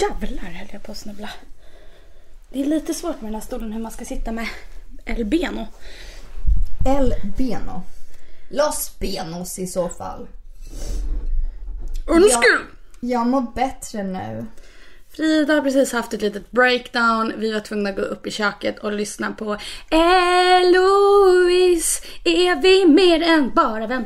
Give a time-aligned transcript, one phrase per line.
[0.00, 1.30] Jävlar höll jag på att snubbla.
[2.50, 4.48] Det är lite svårt med den här stolen hur man ska sitta med
[5.04, 5.66] El Beno.
[6.86, 7.82] El Beno.
[8.50, 10.28] Los Benos i så fall.
[12.06, 12.66] Undskyld!
[13.00, 14.46] Jag mår bättre nu.
[15.16, 17.32] Frida har precis haft ett litet breakdown.
[17.36, 19.56] Vi var tvungna att gå upp i köket och lyssna på
[19.90, 24.04] Eloise, är vi mer än bara vän?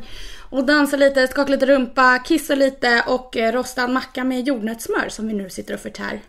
[0.50, 5.08] Och dansa lite, skaka lite rumpa, kissa lite och eh, rosta en macka med jordnötssmör
[5.08, 6.22] som vi nu sitter och förtär.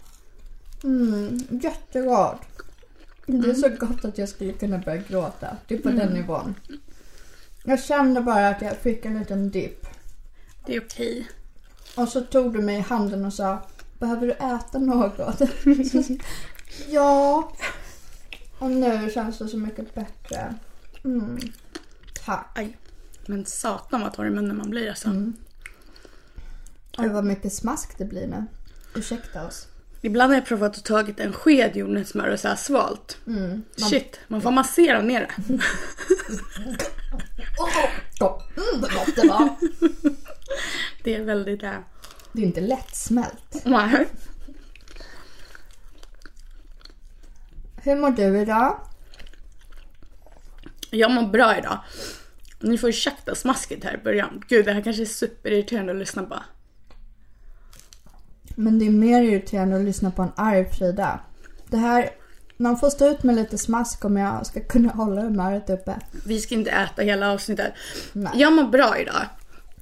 [0.83, 2.41] Mm, jättegott.
[3.25, 5.57] Det är så gott att jag skulle kunna börja gråta.
[5.67, 6.55] Det är på den nivån.
[7.63, 9.87] Jag kände bara att jag fick en liten dipp.
[10.65, 11.27] Det är okej.
[11.95, 13.59] Och så tog du mig i handen och sa
[13.99, 15.41] Behöver du äta något?
[16.89, 17.51] ja.
[18.59, 20.55] Och nu känns det så mycket bättre.
[21.03, 21.39] Mm.
[22.25, 22.51] Tack.
[22.55, 22.77] Aj.
[23.31, 25.09] Men satan vad torr i munnen man blir alltså.
[26.97, 28.45] Och vad mycket smask det blir nu.
[28.95, 29.67] Ursäkta oss.
[30.01, 33.17] Ibland har jag provat att tagit en sked jordnötssmör och så här svalt.
[33.27, 33.63] Mm.
[33.75, 35.59] Shit, man får massera ner det.
[38.21, 39.49] Mm, vad gott det var.
[41.03, 41.63] Det är väldigt...
[41.63, 41.77] Äh...
[42.31, 43.65] Det är inte lättsmält.
[43.65, 44.07] Nej.
[47.75, 48.79] Hur mår du idag?
[50.89, 51.79] Jag mår bra idag.
[52.61, 54.43] Ni får ursäkta smasket här i början.
[54.47, 56.39] Gud, det här kanske är superirriterande att lyssna på.
[58.55, 61.19] Men det är mer irriterande att lyssna på en arg Frida.
[61.67, 62.09] Det här,
[62.57, 65.95] man får stå ut med lite smask om jag ska kunna hålla humöret uppe.
[66.25, 67.73] Vi ska inte äta hela avsnittet.
[68.13, 68.31] Nej.
[68.35, 69.25] Jag mår bra idag.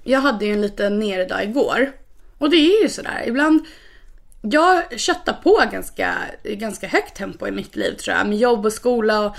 [0.04, 1.92] Jag hade ju en liten nere igår.
[2.38, 3.24] Och det är ju sådär.
[3.28, 3.62] Ibland...
[4.42, 8.28] Jag köttar på ganska, ganska högt tempo i mitt liv tror jag.
[8.28, 9.36] Med jobb och skola och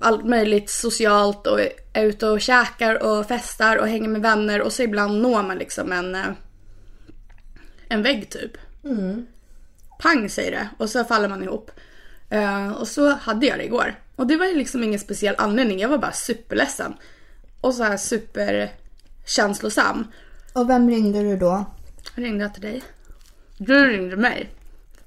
[0.00, 1.60] allt möjligt socialt och
[1.92, 5.58] är ute och käkar och festar och hänger med vänner och så ibland når man
[5.58, 6.26] liksom en, eh,
[7.88, 8.52] en vägg typ.
[9.98, 11.70] Pang säger det och så faller man ihop.
[12.30, 13.94] Eh, och så hade jag det igår.
[14.16, 16.94] Och det var ju liksom ingen speciell anledning, jag var bara superledsen.
[17.60, 20.06] Och så här superkänslosam.
[20.52, 21.64] Och vem ringde du då?
[22.14, 22.82] Ringde jag till dig?
[23.58, 24.50] Du ringde mig.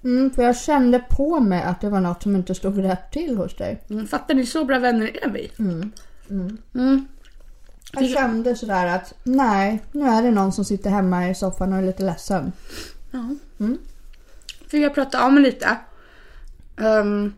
[0.03, 3.38] Mm, för jag kände på mig att det var något som inte stod rätt till
[3.38, 3.84] hos dig.
[3.90, 4.46] Mm, fattar ni?
[4.46, 5.52] Så bra vänner är vi.
[5.59, 7.08] Mm.
[7.94, 11.80] Jag kände sådär att nej, nu är det någon som sitter hemma i soffan och
[11.80, 12.52] är lite ledsen.
[13.12, 13.36] Ja.
[14.68, 15.78] Fick jag prata om lite.
[16.78, 17.34] Ehm,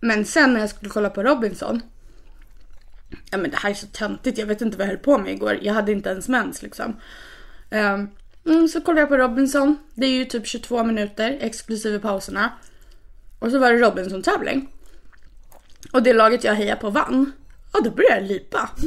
[0.00, 1.82] men sen när jag skulle kolla på Robinson.
[3.30, 5.32] Ja men det här är så töntigt, jag vet inte vad jag höll på med
[5.32, 5.58] igår.
[5.62, 6.96] Jag hade inte ens mens liksom.
[7.70, 8.08] Ehm,
[8.46, 9.78] mm, så kollade jag på Robinson.
[9.94, 12.52] Det är ju typ 22 minuter exklusive pauserna.
[13.38, 14.68] Och så var det Robinson-tävling.
[15.92, 17.32] Och det laget jag hejar på vann.
[17.72, 18.70] Och då började jag lipa.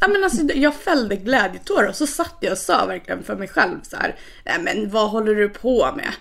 [0.00, 3.48] Ja, men alltså, jag fällde glädjetårar och så satt jag och sa verkligen för mig
[3.48, 4.16] själv så här.
[4.44, 6.12] Nej men vad håller du på med?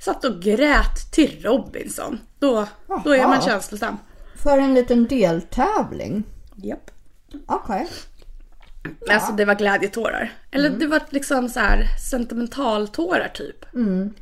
[0.00, 2.20] Satt och grät till Robinson.
[2.38, 2.66] Då,
[3.04, 3.98] då är man känslosam.
[4.42, 6.24] För en liten deltävling.
[6.56, 6.90] Japp.
[7.46, 7.88] Okej.
[8.84, 10.32] Men Alltså det var glädjetårar.
[10.50, 13.64] Eller det var liksom så här sentimentaltårar typ.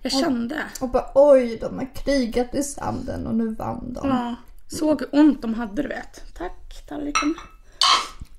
[0.02, 0.56] Jag kände.
[0.80, 4.08] Och bara oj, de har krigat i sanden och nu vann de.
[4.08, 4.34] Ja,
[4.68, 6.34] såg hur ont de hade du vet.
[6.34, 7.34] Tack tallriken.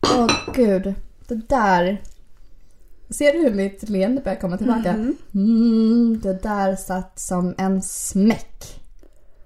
[0.02, 0.94] Åh gud,
[1.28, 2.02] det där.
[3.10, 4.90] Ser du hur mitt leende börjar komma tillbaka?
[5.34, 8.82] Mm, det där satt som en smäck.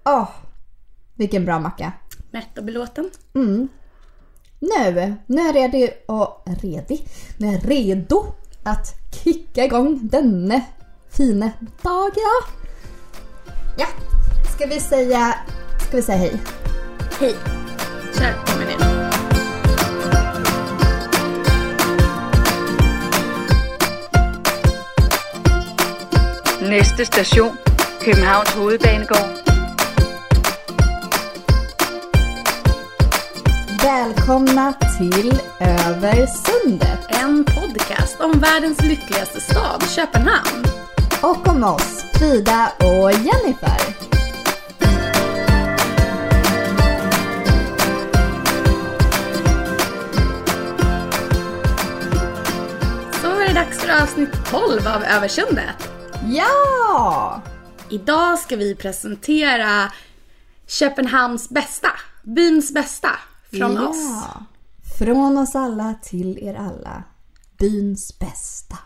[0.06, 0.30] Åh,
[1.16, 1.94] vilken bra macka.
[2.32, 3.10] Mätt och belåten.
[4.60, 7.08] Nu, nu är jag redo och redig.
[7.38, 8.26] Nu är jag redo
[8.64, 10.62] att kicka igång denna
[11.10, 11.52] fina
[11.82, 12.12] dag.
[12.16, 12.44] Ja.
[13.78, 13.88] ja,
[14.56, 15.36] ska vi säga,
[15.88, 16.42] ska vi säga hej?
[17.20, 17.36] Hej.
[18.18, 19.08] Kör på med det.
[26.70, 27.58] Næste station,
[28.02, 29.57] Københavns Hovedbanegård.
[33.88, 40.66] Välkomna till Över sundet En podcast om världens lyckligaste stad, Köpenhamn.
[41.22, 43.80] och om oss, Frida och Jennifer.
[53.22, 55.90] Så är det dags för avsnitt 12 av Översundet.
[56.26, 57.42] Ja!
[57.90, 59.92] Idag ska vi presentera
[60.68, 61.90] Köpenhamns bästa,
[62.24, 63.10] byns bästa,
[63.58, 63.88] från ja.
[63.88, 64.24] oss.
[65.00, 67.04] Från oss alla till er alla.
[67.58, 68.78] Byns bästa.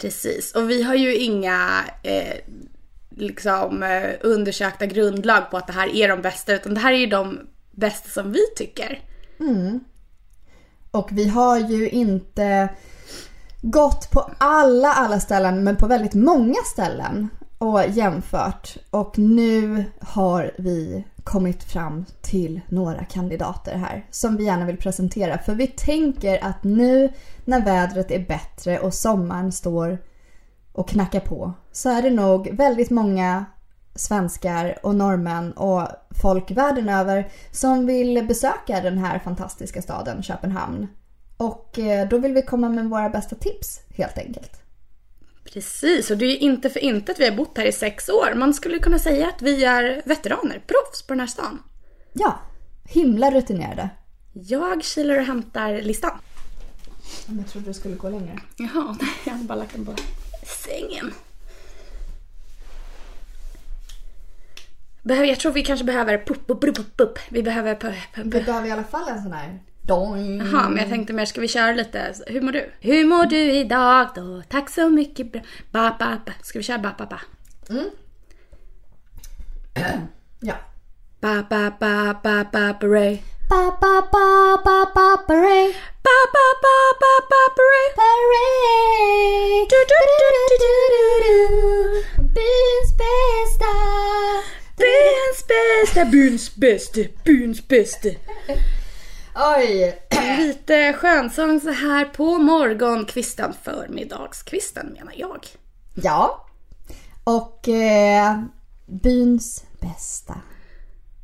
[0.00, 2.34] Precis, och vi har ju inga eh,
[3.10, 6.98] liksom eh, undersökta grundlag på att det här är de bästa, utan det här är
[6.98, 7.38] ju de
[7.70, 9.02] bästa som vi tycker.
[10.90, 12.68] Och vi har ju inte
[13.62, 17.28] gått på alla, alla ställen men på väldigt många ställen
[17.58, 18.76] och jämfört.
[18.90, 25.38] Och nu har vi kommit fram till några kandidater här som vi gärna vill presentera.
[25.38, 27.12] För vi tänker att nu
[27.44, 29.98] när vädret är bättre och sommaren står
[30.72, 33.44] och knackar på så är det nog väldigt många
[33.94, 35.88] svenskar och norrmän och
[36.22, 40.86] folk världen över som vill besöka den här fantastiska staden Köpenhamn.
[41.36, 44.67] Och eh, då vill vi komma med våra bästa tips helt enkelt.
[45.52, 48.08] Precis, och det är ju inte för inte att vi har bott här i sex
[48.08, 48.34] år.
[48.34, 51.62] Man skulle kunna säga att vi är veteraner, proffs på den här stan.
[52.12, 52.38] Ja,
[52.84, 53.88] himla rutinerade.
[54.32, 56.18] Jag kilar och hämtar listan.
[57.26, 58.40] Jag trodde du skulle gå längre.
[58.56, 59.94] Jaha, nej, jag hade bara lagt den på
[60.46, 61.12] sängen.
[65.02, 67.18] Behöver, jag tror vi kanske behöver pup, pup, pup, pup, pup.
[67.28, 69.58] Vi behöver pup, pup, Vi behöver i alla fall en sån här
[69.88, 70.38] doing.
[70.38, 72.70] Jaha, men jag tänkte mer, ska vi köra lite, hur mår du?
[72.80, 74.42] Hur mår du idag då?
[74.48, 75.40] Tack så mycket bra.
[75.70, 76.32] Ba, ba, ba.
[76.42, 77.20] Ska vi köra ba, ba, ba?
[80.40, 80.54] Ja.
[81.20, 83.20] Ba, ba, ba, ba, ba, beret.
[83.48, 85.74] Ba ba ba ba ba beret.
[86.04, 87.90] Ba, ba, ba, ba, ba, beret.
[87.98, 89.68] Beret.
[89.70, 90.72] Du, du, du, du, du,
[91.24, 91.38] du.
[92.36, 93.72] Byns bästa.
[94.76, 98.08] Byns bästa, byns bästa, byns bästa.
[99.40, 99.98] Oj.
[100.38, 105.46] Lite skönsång så här på morgonkvisten, förmiddagskvisten menar jag.
[105.94, 106.46] Ja.
[107.24, 108.42] Och eh,
[108.86, 110.34] byns bästa.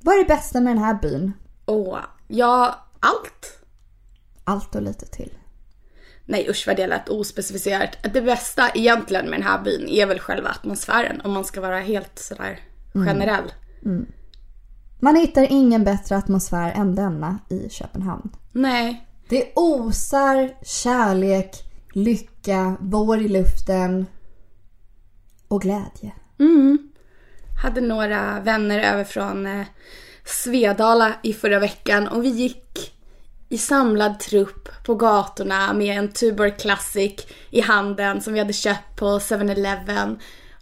[0.02, 1.32] Vad är det bästa med den här byn?
[1.64, 3.60] Och ja, allt.
[4.44, 5.32] Allt och lite till.
[6.24, 7.96] Nej usch vad det lät ospecificerat.
[8.14, 11.80] Det bästa egentligen med den här byn är väl själva atmosfären om man ska vara
[11.80, 12.60] helt sådär
[12.92, 13.52] generell.
[15.00, 18.30] Man hittar ingen bättre atmosfär än denna i Köpenhamn.
[18.52, 21.56] Nej, Det osar kärlek,
[21.94, 24.06] lycka, vår i luften
[25.48, 26.12] och glädje.
[27.62, 29.66] hade några vänner över från eh,
[30.24, 32.92] Svedala i förra veckan och vi gick
[33.48, 38.96] i samlad trupp på gatorna med en Tuborg Classic i handen som vi hade köpt
[38.96, 40.18] på 7-Eleven.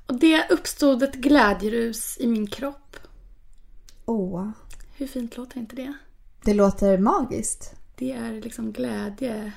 [0.07, 2.82] Och det uppstod ett glädjerus i min kropp.
[4.05, 4.49] Åh,
[4.97, 5.93] Hur fint låter inte det?
[6.45, 7.75] det låter magiskt.
[7.97, 9.53] Det är liksom glädje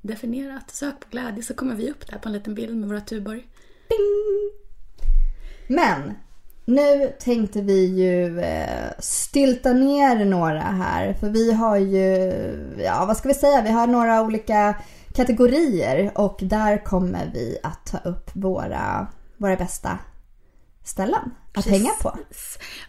[0.00, 0.70] definierat.
[0.70, 3.46] Sök på glädje så kommer vi upp där på en liten bild med våra Tuborg.
[5.68, 6.14] Men
[6.64, 11.14] nu tänkte vi ju eh, stylta ner några här.
[11.14, 12.32] För vi har ju,
[12.84, 14.74] ja vad ska vi säga, vi har några olika
[15.14, 16.12] kategorier.
[16.14, 19.98] Och där kommer vi att ta upp våra, våra bästa
[20.90, 22.18] ställen att hänga på.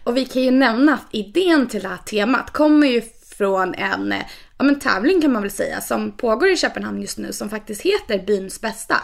[0.04, 3.02] Och vi kan ju nämna att idén till det här temat kommer ju
[3.36, 4.22] från en eh,
[4.58, 7.80] ja, men tävling kan man väl säga som pågår i Köpenhamn just nu som faktiskt
[7.82, 8.96] heter Byns bästa.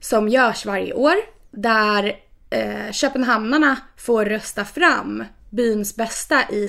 [0.00, 1.14] Som görs varje år
[1.50, 2.16] där
[2.50, 6.68] eh, köpenhamnarna får rösta fram byns bästa i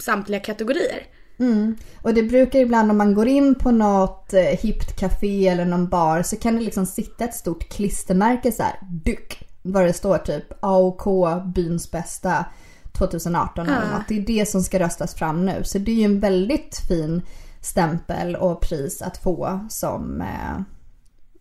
[0.00, 1.06] samtliga kategorier.
[2.02, 5.88] Och det brukar ibland om man går in på något eh, hippt café eller någon
[5.88, 10.18] bar så kan det liksom sitta ett stort klistermärke så här, dyk, vad det står
[10.18, 11.04] typ AOK
[11.54, 12.44] byns bästa
[12.92, 14.08] 2018 eller något.
[14.08, 15.64] Det är det som ska röstas fram nu.
[15.64, 17.22] Så det är ju en väldigt fin
[17.60, 20.60] stämpel och pris att få som, eh,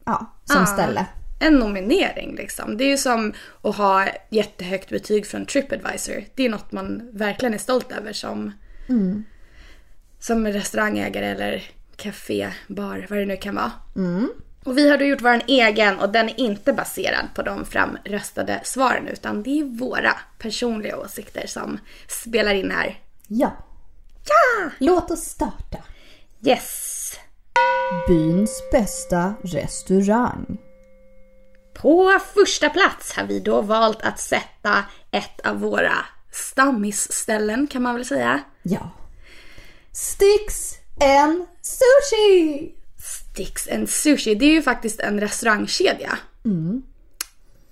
[0.05, 0.65] ja, som Ja.
[0.65, 1.05] ställe.
[1.39, 2.77] En nominering liksom.
[2.77, 6.23] Det är ju som att ha jättehögt betyg från Tripadvisor.
[6.35, 8.51] Det är något man verkligen är stolt över som,
[10.19, 11.63] som restaurangägare eller
[11.95, 13.71] café, bar, vad det nu kan vara.
[14.63, 18.61] Och vi har då gjort vår egen och den är inte baserad på de framröstade
[18.63, 22.99] svaren utan det är våra personliga åsikter som spelar in här.
[23.27, 23.51] Ja,
[24.27, 24.69] Ja!
[24.79, 25.77] låt oss starta.
[26.45, 27.13] Yes!
[28.07, 30.57] Byns bästa restaurang.
[31.73, 35.93] På första plats har vi då valt att sätta ett av våra
[36.31, 38.39] stammisställen kan man väl säga.
[38.63, 38.91] Ja.
[39.91, 42.75] Sticks and sushi!
[43.33, 46.17] Sticks and Sushi, det är ju faktiskt en restaurangkedja.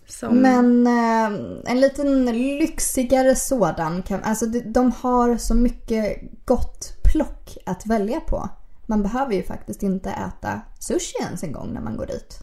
[0.08, 2.26] Som, Men eh, en liten
[2.60, 4.04] lyxigare sådan.
[4.04, 8.50] Kan, alltså de, har så mycket gott plock att välja på.
[8.86, 12.40] Man behöver ju faktiskt inte äta sushi ens en gång när man går dit.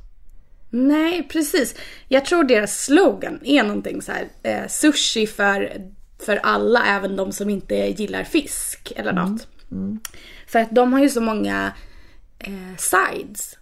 [0.70, 1.74] Nej, precis.
[2.08, 5.72] Jag tror deras slogan är någonting så här, eh, sushi för,
[6.18, 9.48] för alla, även de som inte gillar fisk eller något.
[10.46, 11.72] För att de har ju så många
[12.38, 13.58] eh, sides.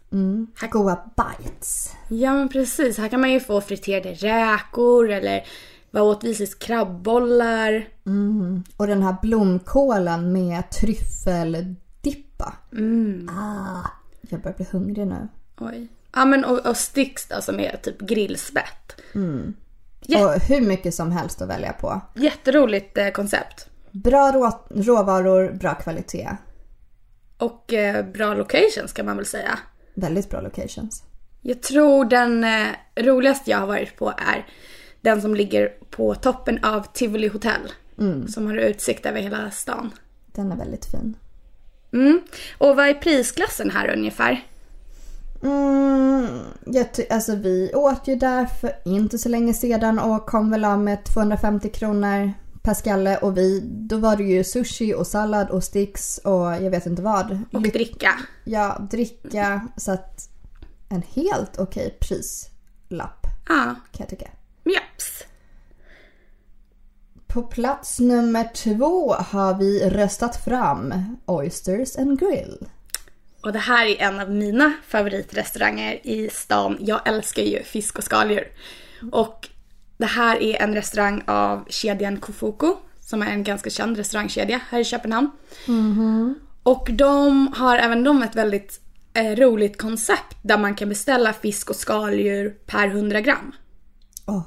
[0.70, 1.92] Goa bites.
[2.08, 5.46] Ja men precis, här kan man ju få friterade räkor eller
[5.90, 7.88] vad åt visis krabbbollar.
[8.76, 12.52] Och den här blomkålen med tryffeldippa.
[13.30, 13.88] Ah,
[14.20, 15.28] jag börjar bli hungrig nu.
[15.60, 15.88] Oj.
[16.12, 19.00] Ja men och, och Stix då som är typ grillspett.
[20.06, 22.00] Jätte- Och hur mycket som helst att välja på.
[22.14, 23.68] Jätteroligt eh, koncept.
[23.90, 26.28] Bra rå, råvaror, bra kvalitet.
[27.38, 29.58] Och eh, bra locations kan man väl säga.
[29.94, 31.02] Väldigt bra locations.
[31.42, 34.46] Jag tror den eh, roligaste jag har varit på är
[35.00, 37.72] den som ligger på toppen av Tivoli Hotel.
[38.28, 39.90] Som har utsikt över hela stan.
[40.26, 41.16] Den är väldigt fin.
[41.92, 42.20] Mm.
[42.58, 44.44] Och vad är prisklassen här ungefär?
[45.42, 46.28] Mm,
[46.64, 50.78] jag alltså vi åt ju där för inte så länge sedan och kom väl av
[50.78, 52.32] med 250 kronor
[52.64, 56.70] per skalle och vi, då var det ju sushi och sallad och sticks och jag
[56.70, 57.38] vet inte vad.
[57.52, 58.14] Och Lyck- dricka.
[58.44, 59.68] Ja, dricka.
[59.76, 60.28] Så att
[60.88, 64.28] en helt okej prislapp Ja, kan jag tycka.
[64.64, 65.24] japs.
[67.26, 70.94] På plats nummer två har vi röstat fram
[71.26, 72.66] Oysters and Grill.
[73.42, 76.76] Och det här är en av mina favoritrestauranger i stan.
[76.80, 78.48] Jag älskar ju fisk och skaldjur.
[79.12, 79.48] Och
[79.96, 84.80] det här är en restaurang av kedjan Kofuku, som är en ganska känd restaurangkedja här
[84.80, 85.30] i Köpenhamn.
[86.62, 88.80] Och de har även de ett väldigt
[89.14, 93.52] eh, roligt koncept där man kan beställa fisk och skaldjur per 100 gram.
[94.26, 94.42] Åh,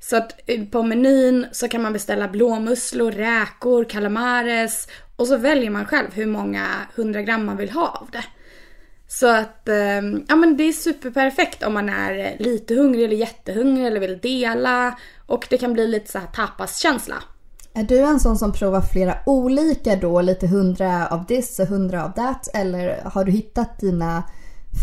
[0.00, 5.70] Så att eh, på menyn så kan man beställa blåmusslor, räkor, calamares och så väljer
[5.70, 8.24] man själv hur många 100 gram man vill ha av det.
[9.10, 13.16] Så att, eh, ja men det är superperfekt om man är eh, lite hungrig eller
[13.16, 14.98] jättehungrig eller vill dela.
[15.26, 17.16] Och det kan bli lite så här tapaskänsla.
[17.74, 20.20] Är du en sån som provar flera olika då?
[20.20, 22.48] Lite hundra av this och hundra av that?
[22.54, 24.22] Eller har du hittat dina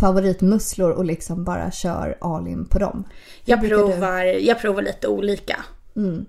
[0.02, 3.04] favoritmusslor och liksom bara kör all in på dem?
[3.46, 5.58] Hur Jag du- provar, jag provar lite olika.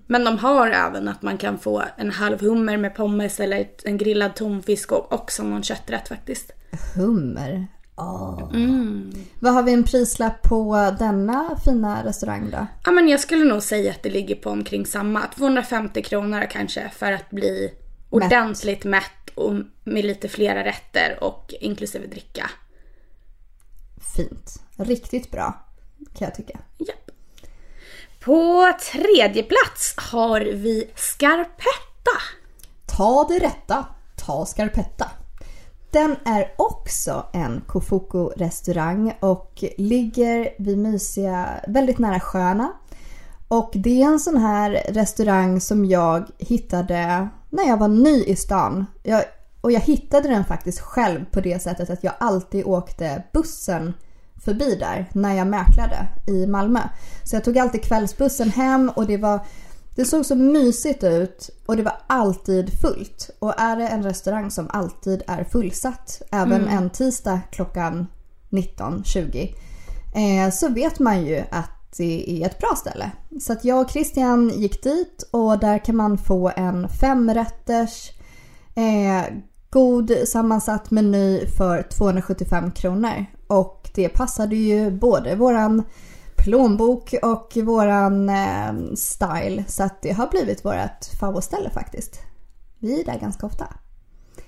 [0.07, 3.97] Men de har även att man kan få en halv hummer med pommes eller en
[3.97, 6.51] grillad tonfisk och också någon kötträtt faktiskt.
[6.95, 7.67] Hummer.
[7.97, 8.49] Åh.
[9.39, 12.67] Vad har vi en prislapp på denna fina restaurang då?
[12.83, 15.27] Ja men jag skulle nog säga att det ligger på omkring samma.
[15.35, 17.73] 250 kronor kanske för att bli
[18.09, 22.49] ordentligt mätt och med lite flera rätter och inklusive dricka.
[24.15, 24.61] Fint.
[24.77, 25.65] Riktigt bra
[25.97, 26.59] kan jag tycka.
[26.77, 27.11] Japp.
[28.19, 32.17] På tredje plats har vi Scarpetta.
[32.97, 33.85] Ta det rätta,
[34.15, 35.11] ta scarpetta.
[35.91, 42.71] Den är också en Kofuku-restaurang och ligger vid mysiga, väldigt nära sjöarna.
[43.47, 48.35] Och det är en sån här restaurang som jag hittade när jag var ny i
[48.35, 48.85] stan.
[49.03, 49.23] Jag,
[49.61, 53.93] och jag hittade den faktiskt själv på det sättet att jag alltid åkte bussen
[54.45, 56.79] förbi där när jag mäklade i Malmö.
[57.23, 59.39] Så jag tog alltid kvällsbussen hem och det var
[59.97, 63.29] det såg så mysigt ut och det var alltid fullt.
[63.39, 68.07] Och är det en restaurang som alltid är fullsatt, även en tisdag klockan
[68.49, 69.55] 19.20,
[70.15, 73.11] eh, så vet man ju att det är ett bra ställe.
[73.41, 78.11] Så att jag och Christian gick dit och där kan man få en femrätters
[78.75, 79.33] eh,
[79.69, 83.25] god sammansatt meny för 275 kronor.
[83.47, 85.83] Och det passade ju både våran
[86.47, 89.63] plånbok och våran eh, style.
[89.67, 92.21] Så att det har blivit vårt favoritställe faktiskt.
[92.79, 93.67] Vi är där ganska ofta.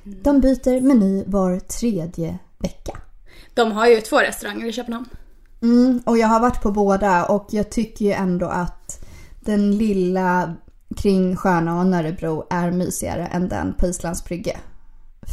[0.03, 2.98] De byter meny var tredje vecka.
[3.53, 5.10] De har ju två restauranger i Köpenhamn.
[5.62, 9.06] Mm, och jag har varit på båda och jag tycker ju ändå att
[9.39, 10.56] den lilla
[10.98, 14.58] kring Stjärna och Nörrebro är mysigare än den på Islands brygge.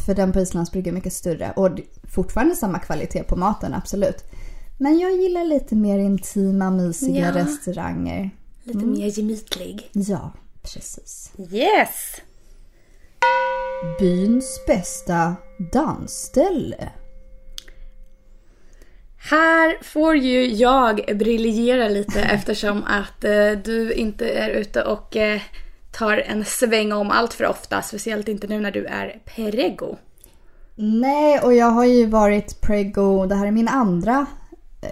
[0.06, 1.70] För den på Islands brygge är mycket större och
[2.14, 4.24] fortfarande samma kvalitet på maten, absolut.
[4.78, 7.34] Men jag gillar lite mer intima, mysiga Ja.
[7.34, 8.30] restauranger.
[8.64, 9.90] Lite mer gemytlig.
[9.92, 11.32] Ja, precis.
[11.50, 12.20] Yes!
[14.00, 15.34] Byns bästa
[15.72, 16.88] dansställe.
[19.30, 25.40] Här får ju jag briljera lite eftersom att eh, du inte är ute och eh,
[25.92, 27.82] tar en sväng om allt för ofta.
[27.82, 29.96] Speciellt inte nu när du är perego.
[30.74, 34.26] Nej, och jag har ju varit prego, det här är min andra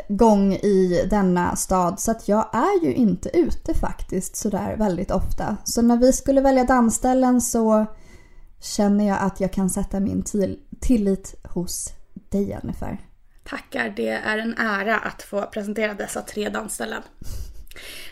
[0.08, 5.56] gång i denna stad så att jag är ju inte ute faktiskt sådär väldigt ofta.
[5.64, 7.86] Så när vi skulle välja dansställen så
[8.76, 11.88] känner jag att jag kan sätta min till- tillit hos
[12.30, 12.98] dig Jennifer.
[13.48, 17.02] Tackar, det är en ära att få presentera dessa tre dansställen.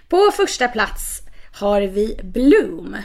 [0.09, 1.21] På första plats
[1.55, 2.97] har vi Bloom.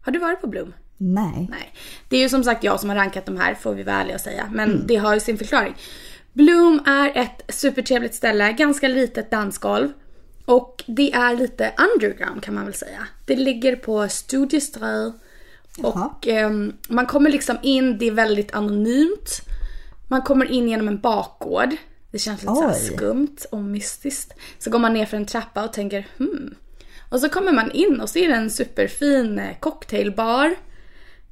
[0.00, 0.74] Har du varit på Bloom?
[0.96, 1.46] Nej.
[1.50, 1.74] Nej.
[2.08, 4.14] Det är ju som sagt jag som har rankat de här får vi vara ärliga
[4.14, 4.48] och säga.
[4.52, 5.74] Men det har ju sin förklaring.
[6.32, 9.92] Bloom är ett supertrevligt ställe, ganska litet dansgolv.
[10.44, 13.06] Och det är lite underground kan man väl säga.
[13.26, 15.12] Det ligger på Studiesträd.
[15.76, 16.06] Jaha.
[16.06, 19.40] Och ehm, man kommer liksom in, det är väldigt anonymt.
[20.08, 21.76] Man kommer in genom en bakgård.
[22.10, 22.96] Det känns lite så här Oj.
[22.96, 24.32] skumt och mystiskt.
[24.58, 26.54] Så går man ner för en trappa och tänker hmm.
[27.08, 30.54] Och så kommer man in och det en superfin eh, cocktailbar.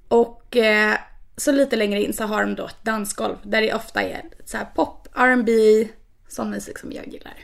[0.09, 0.95] Och eh,
[1.39, 4.59] så lite längre in så har de då ett dansgolv där det ofta är så
[4.75, 5.53] pop, R&B,
[6.29, 7.35] sån musik som jag gillar.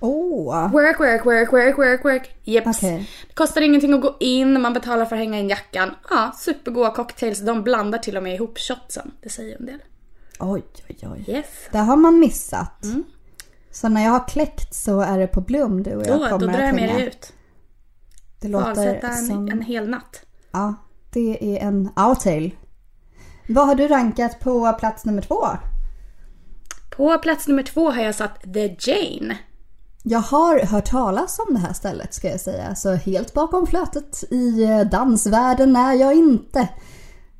[0.00, 0.72] Åh!
[0.72, 2.36] Work, work, work, work, work, work.
[2.44, 2.78] Jeps.
[2.78, 3.10] Okej.
[3.28, 5.90] Det kostar ingenting att gå in, man betalar för att hänga in jackan.
[6.10, 7.40] Ja, supergoda cocktails.
[7.40, 9.10] De blandar till och med ihop shotsen.
[9.22, 9.78] Det säger en del.
[10.38, 11.24] Oj, oj, oj.
[11.28, 11.46] Yes.
[11.72, 12.84] Det har man missat.
[13.70, 16.38] Så när jag har kläckt så är det på Blom du och jag Då, kommer
[16.38, 17.32] då drar jag med dig ut.
[18.40, 19.48] Det Får avsätta låter en, som...
[19.48, 20.22] en hel natt.
[20.52, 20.74] Ja,
[21.12, 22.54] det är en outtail.
[23.50, 25.46] Vad har du rankat på plats nummer två?
[26.96, 29.38] På plats nummer två har jag satt The Jane.
[30.02, 32.74] Jag har hört talas om det här stället ska jag säga.
[32.74, 36.68] Så helt bakom flötet i eh, dansvärlden är jag inte.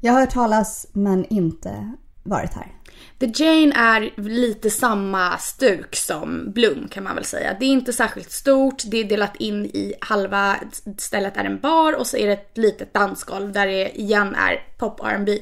[0.00, 2.74] Jag har hört talas men inte varit här.
[3.18, 7.56] The Jane är lite samma stuk som Bloom kan man väl säga.
[7.60, 10.56] Det är inte särskilt stort, det är delat in i halva
[10.98, 14.78] stället är en bar och så är det ett litet dansgolv där det igen är
[14.78, 15.38] pop R&B.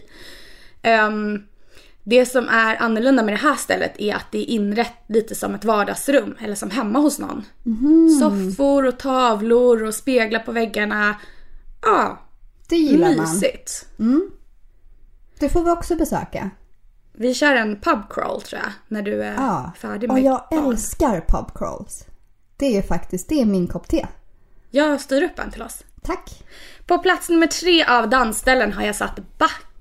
[0.87, 1.43] Ehm,
[2.05, 5.55] det som är annorlunda med det här stället är att det är inrett lite som
[5.55, 7.45] ett vardagsrum eller som hemma hos någon.
[8.21, 11.17] Soffor och tavlor och speglar på väggarna.
[11.83, 12.19] Ja,
[12.69, 13.21] Det gillar man.
[13.21, 13.87] mysigt.
[15.39, 16.51] Det får vi också besöka.
[17.13, 20.47] Vi kör en pub crawl tror jag när du är Ja, färdig och med jag
[20.51, 20.71] barn.
[20.71, 22.05] älskar pub crawls.
[22.57, 24.07] Det är faktiskt, det är min kopp te.
[24.71, 25.85] Jag styr upp en till oss.
[26.03, 26.43] Tack.
[26.87, 29.19] På plats nummer tre av dansställen har jag satt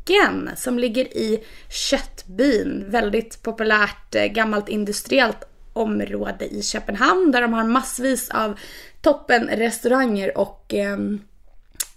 [0.05, 2.85] Backen som ligger i Köttbyn.
[2.87, 5.43] Väldigt populärt eh, gammalt industriellt
[5.73, 8.59] område i Köpenhamn där de har massvis av
[9.01, 11.21] toppen restauranger och ehm,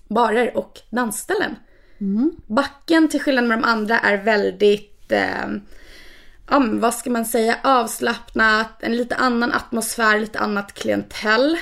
[0.08, 1.56] barer och dansställen.
[2.46, 5.60] Backen till skillnad med de andra är väldigt ehm,
[6.50, 11.58] ja, vad ska man säga, avslappnat, en lite annan atmosfär, lite annat klientell.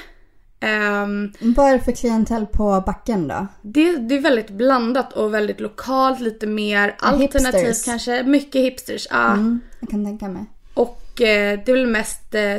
[0.60, 3.46] Ehm, Vad är det för klientell på backen då?
[3.62, 7.84] det, det är väldigt blandat och väldigt lokalt, lite mer alternativt hipsters.
[7.84, 8.22] kanske.
[8.22, 9.32] Mycket hipsters, ja.
[9.32, 10.44] Mm, jag kan tänka mig.
[10.74, 12.56] Och eh, det är väl mest eh,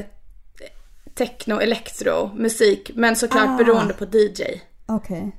[1.14, 2.92] techno, elektro, musik.
[2.96, 3.58] Men såklart Ah.
[3.58, 4.44] beroende på DJ.
[4.86, 5.36] Okej.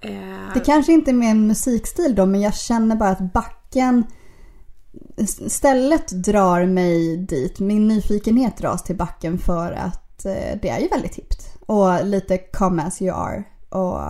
[0.00, 4.04] Eh, Det kanske inte är mer musikstil då, men jag känner bara att backen...
[5.48, 7.58] Stället drar mig dit.
[7.60, 11.57] Min nyfikenhet dras till backen för att eh, det är ju väldigt hippt.
[11.68, 13.44] Och lite come as you are.
[13.68, 14.00] Och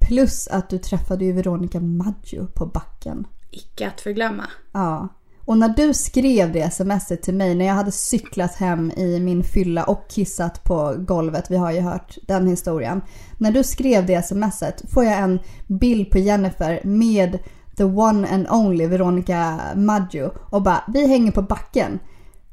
[0.00, 3.26] plus att du träffade ju Veronica Maggio på backen.
[3.50, 4.44] icke att förglömma.
[4.72, 5.08] Ja.
[5.44, 9.42] Och när du skrev det smset till mig när jag hade cyklat hem i min
[9.42, 13.00] fylla och kissat på golvet, vi har ju hört den historien.
[13.38, 17.38] När du skrev det smset får jag en bild på Jennifer med
[17.76, 21.98] the one and only Veronica Maggio och bara vi hänger på backen.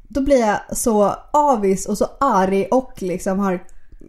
[0.08, 3.60] Då blir jag så avis och så arg och liksom har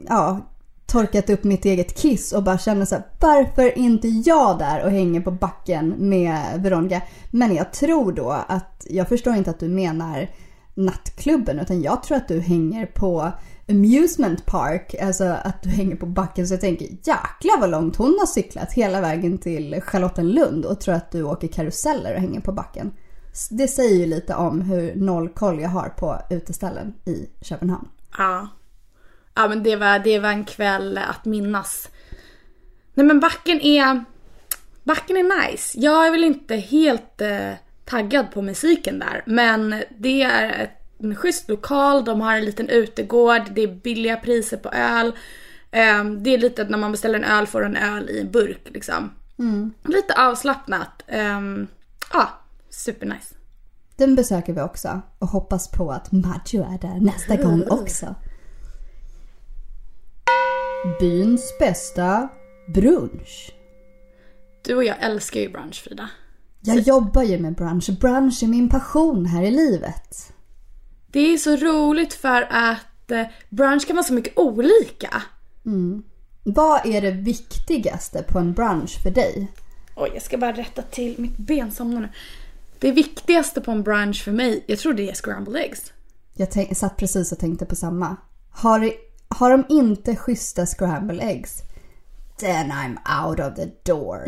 [0.08, 0.42] ja,
[0.86, 4.84] torkat upp mitt eget kiss och bara känner så här, varför är inte jag där
[4.84, 7.02] och hänger på backen med Veronica?
[7.32, 10.30] Men jag tror då att, jag förstår inte att du menar
[10.74, 13.32] nattklubben utan jag tror att du hänger på
[13.70, 18.18] amusement park, alltså att du hänger på backen så jag tänker jäklar vad långt hon
[18.20, 22.52] har cyklat hela vägen till Charlottenlund och tror att du åker karuseller och hänger på
[22.52, 22.92] backen.
[23.50, 27.88] Det säger ju lite om hur noll koll jag har på uteställen i Köpenhamn.
[28.18, 28.48] Ja.
[29.38, 31.90] Ja men det var, det var en kväll att minnas.
[32.94, 34.04] Nej men backen är...
[34.84, 35.80] Backen är nice.
[35.80, 37.52] Jag är väl inte helt eh,
[37.86, 39.24] taggad på musiken där.
[39.26, 44.18] Men det är ett, en schysst lokal, de har en liten utegård, det är billiga
[44.18, 45.16] priser på öl.
[45.72, 48.32] Ehm, det är lite att när man beställer en öl får en öl i en
[48.32, 49.12] burk liksom.
[49.84, 51.04] Lite avslappnat.
[51.08, 51.68] Um,
[52.14, 52.30] ja,
[52.70, 53.36] supernice.
[53.98, 58.16] Den besöker vi också och hoppas på att Maggio är där nästa gång också.
[60.84, 62.30] Byns bästa
[62.68, 63.52] brunch.
[64.62, 66.10] Du och jag älskar ju brunch Frida.
[66.62, 67.90] Jag jobbar ju med brunch.
[68.00, 70.34] Brunch är min passion här i livet.
[71.12, 75.24] Det är så roligt för att eh, brunch kan vara så mycket olika.
[76.44, 79.52] Vad är det viktigaste på en brunch för dig?
[79.96, 82.10] Oj, jag ska bara rätta till mitt ben somnar nu.
[82.80, 85.94] Det viktigaste på en brunch för mig, jag tror det är scrambled eggs.
[86.34, 88.16] Jag satt precis och tänkte på samma.
[88.50, 88.92] Har,
[89.30, 91.62] har de inte schyssta scramble eggs,
[92.40, 94.24] then I'm out of the door.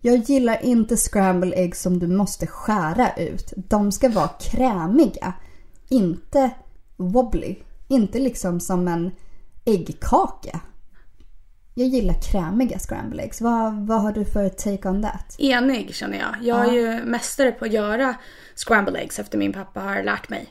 [0.00, 3.52] Jag gillar inte scramble eggs som du måste skära ut.
[3.56, 5.32] De ska vara krämiga.
[5.88, 6.50] Inte
[6.96, 7.56] wobbly.
[7.88, 9.10] Inte liksom som en
[9.64, 10.60] äggkaka.
[11.74, 13.40] Jag gillar krämiga scramble eggs.
[13.40, 15.36] Vad, vad har du för take on that?
[15.38, 16.36] Enig känner jag.
[16.42, 18.14] Jag är ju mästare på att göra
[18.54, 20.48] scrambled eggs efter min pappa har lärt mig.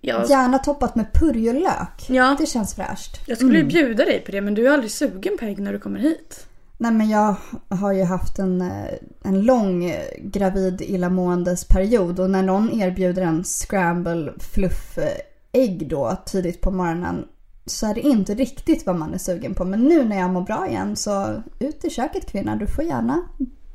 [0.00, 2.06] Jag, Gärna toppat med purjolök.
[2.08, 2.36] Ja.
[2.38, 3.20] Det känns fräscht.
[3.26, 5.78] jag skulle ju bjuda dig på det men du är aldrig sugen Peg när du
[5.78, 6.46] kommer hit.
[6.80, 7.36] Nej men jag
[7.68, 13.22] har ju haft en, eh, en lång eh, gravid illamåendes period och när någon erbjuder
[13.22, 15.18] en scramble fluff eh,
[15.52, 17.24] ägg då tidigt på morgonen
[17.66, 19.64] så är det inte riktigt vad man är sugen på.
[19.64, 22.56] Men nu när jag mår bra igen så ut i köket kvinna.
[22.56, 23.22] Du får gärna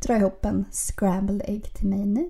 [0.08, 2.30] dra ihop en scrambled ägg till mig nu.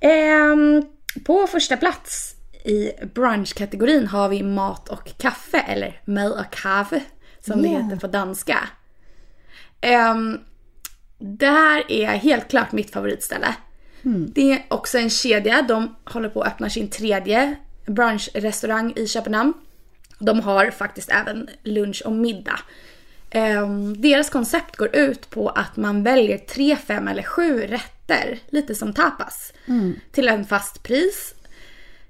[0.00, 0.82] Ehm,
[1.18, 7.02] på första plats i brunchkategorin har vi mat och kaffe eller mad och kaffe
[7.40, 7.82] som det Yeah.
[7.84, 8.68] heter på danska.
[9.80, 10.38] Ehm,
[11.18, 13.54] det här är helt klart mitt favoritställe.
[14.34, 15.62] Det är också en kedja.
[15.62, 19.52] De håller på att öppna sin tredje brunchrestaurang i Köpenhamn.
[20.18, 22.60] De har faktiskt även lunch och middag.
[23.30, 28.74] Ehm, deras koncept går ut på att man väljer tre, fem eller sju rätter, lite
[28.74, 29.52] som tapas,
[30.12, 31.34] till en fast pris.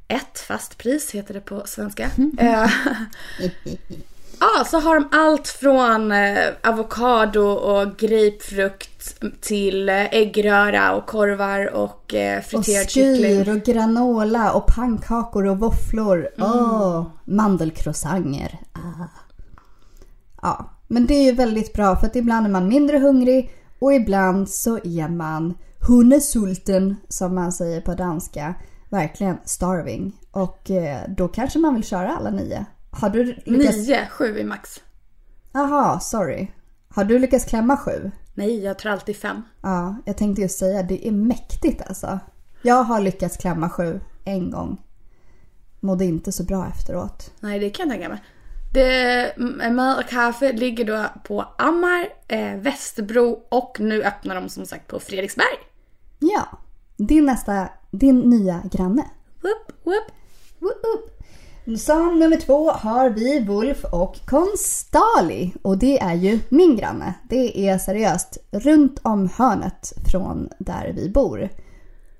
[0.08, 2.10] Ett fast pris heter det på svenska.
[2.38, 2.70] Eh,
[4.40, 11.66] Ja, så har de allt från eh, avokado och grapefrukt till eh, äggröra och korvar
[11.74, 13.44] och eh, Och friterad kyckling.
[13.44, 16.28] skyr och granola och pannkakor och våfflor.
[16.38, 18.58] Åh, mandelcroissanger.
[18.72, 19.04] Ah.
[20.42, 23.94] Ja, men det är ju väldigt bra för att ibland är man mindre hungrig och
[23.94, 25.54] ibland så är man
[25.88, 28.54] hunnesulten som man säger på danska.
[28.90, 30.20] Verkligen starving.
[30.30, 32.66] Och eh, då kanske man vill köra alla nio.
[32.90, 33.76] Har du lyckats...
[33.76, 34.80] Nio, sju i max.
[35.54, 36.48] Aha, sorry.
[36.88, 38.10] Har du lyckats klämma sju?
[38.34, 39.42] Nej, jag tror alltid fem.
[39.62, 42.18] Ja, jag tänkte just säga det är mäktigt alltså.
[42.62, 44.82] Jag har lyckats klämma sju en gång.
[45.80, 47.32] Mådde inte så bra efteråt.
[47.40, 48.22] Nej, det kan jag tänka mig.
[48.72, 54.48] Det, m- Mad och kaffe ligger då på Ammar, eh, Västerbro och nu öppnar de
[54.48, 55.56] som sagt på Fredriksberg.
[56.18, 56.46] Ja,
[56.96, 59.04] din nästa, din nya granne.
[59.42, 60.04] Whoop, whoop.
[60.58, 61.14] Woop, woop.
[61.78, 65.54] Som nummer två har vi Wolf och Konstali.
[65.62, 67.14] Och det är ju min granne.
[67.28, 71.48] Det är seriöst runt om hörnet från där vi bor.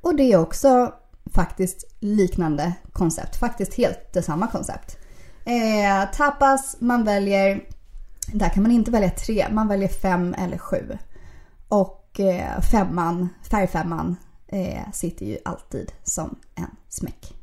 [0.00, 0.92] Och det är också
[1.34, 3.36] faktiskt liknande koncept.
[3.36, 4.97] Faktiskt helt detsamma koncept.
[5.48, 7.64] Eh, tapas, man väljer...
[8.32, 10.98] Där kan man inte välja tre, man väljer fem eller sju.
[11.68, 14.16] Och eh, femman, färgfemman,
[14.48, 17.34] eh, sitter ju alltid som en smäck.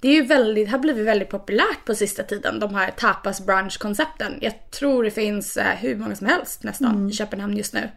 [0.00, 4.38] Det är ju väldigt, har blivit väldigt populärt på sista tiden, de här tapas brunch-koncepten.
[4.40, 7.90] Jag tror det finns eh, hur många som helst nästan i Köpenhamn just nu.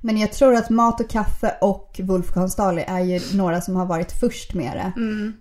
[0.00, 3.86] Men jag tror att mat och kaffe och Wolf Konstali är ju några som har
[3.86, 4.92] varit först med det.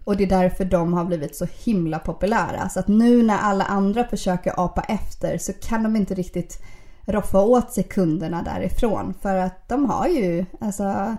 [0.04, 2.70] Och det är därför de har blivit så himla populära.
[2.70, 6.62] Så att nu när alla andra försöker apa efter så kan de inte riktigt
[7.06, 9.14] roffa åt sig kunderna därifrån.
[9.22, 11.16] För att de har ju, alltså,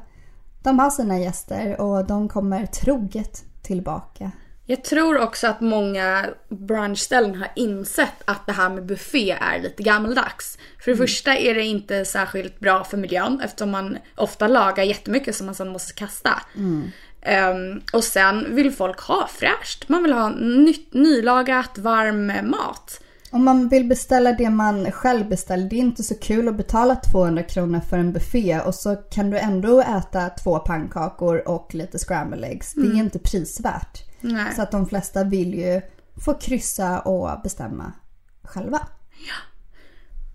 [0.62, 4.31] de har sina gäster och de kommer troget tillbaka.
[4.70, 9.83] Jag tror också att många brunchställen har insett att det här med buffé är lite
[9.83, 10.59] gammaldags.
[10.85, 15.37] För det första är det inte särskilt bra för miljön eftersom man ofta lagar jättemycket
[15.37, 16.42] som man sen måste kasta.
[17.22, 19.88] Ehm, och sen vill folk ha fräscht.
[19.88, 23.00] Man vill ha nytt, nylagat, varm mat.
[23.31, 26.96] Om man vill beställa det man själv beställer, det är inte så kul att betala
[26.96, 31.98] 200 kronor för en buffé och så kan du ändå äta två pannkakor och lite
[31.98, 32.72] scramble eggs.
[32.74, 34.08] Det är inte prisvärt.
[34.20, 34.54] Nej.
[34.54, 35.81] Så att de flesta vill ju
[36.24, 37.92] få kryssa och bestämma
[38.42, 38.81] själva.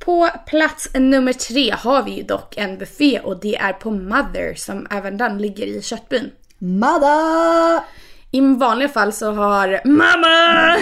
[0.05, 4.53] På plats nummer tre har vi ju dock en buffé och det är på Mother
[4.55, 6.31] som även den ligger i Köttbyn.
[6.57, 7.83] Mada!
[8.31, 10.77] I vanliga fall så har mamma!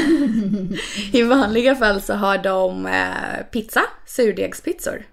[1.13, 5.05] I vanliga fall så har de eh, pizza, surdegspizzor.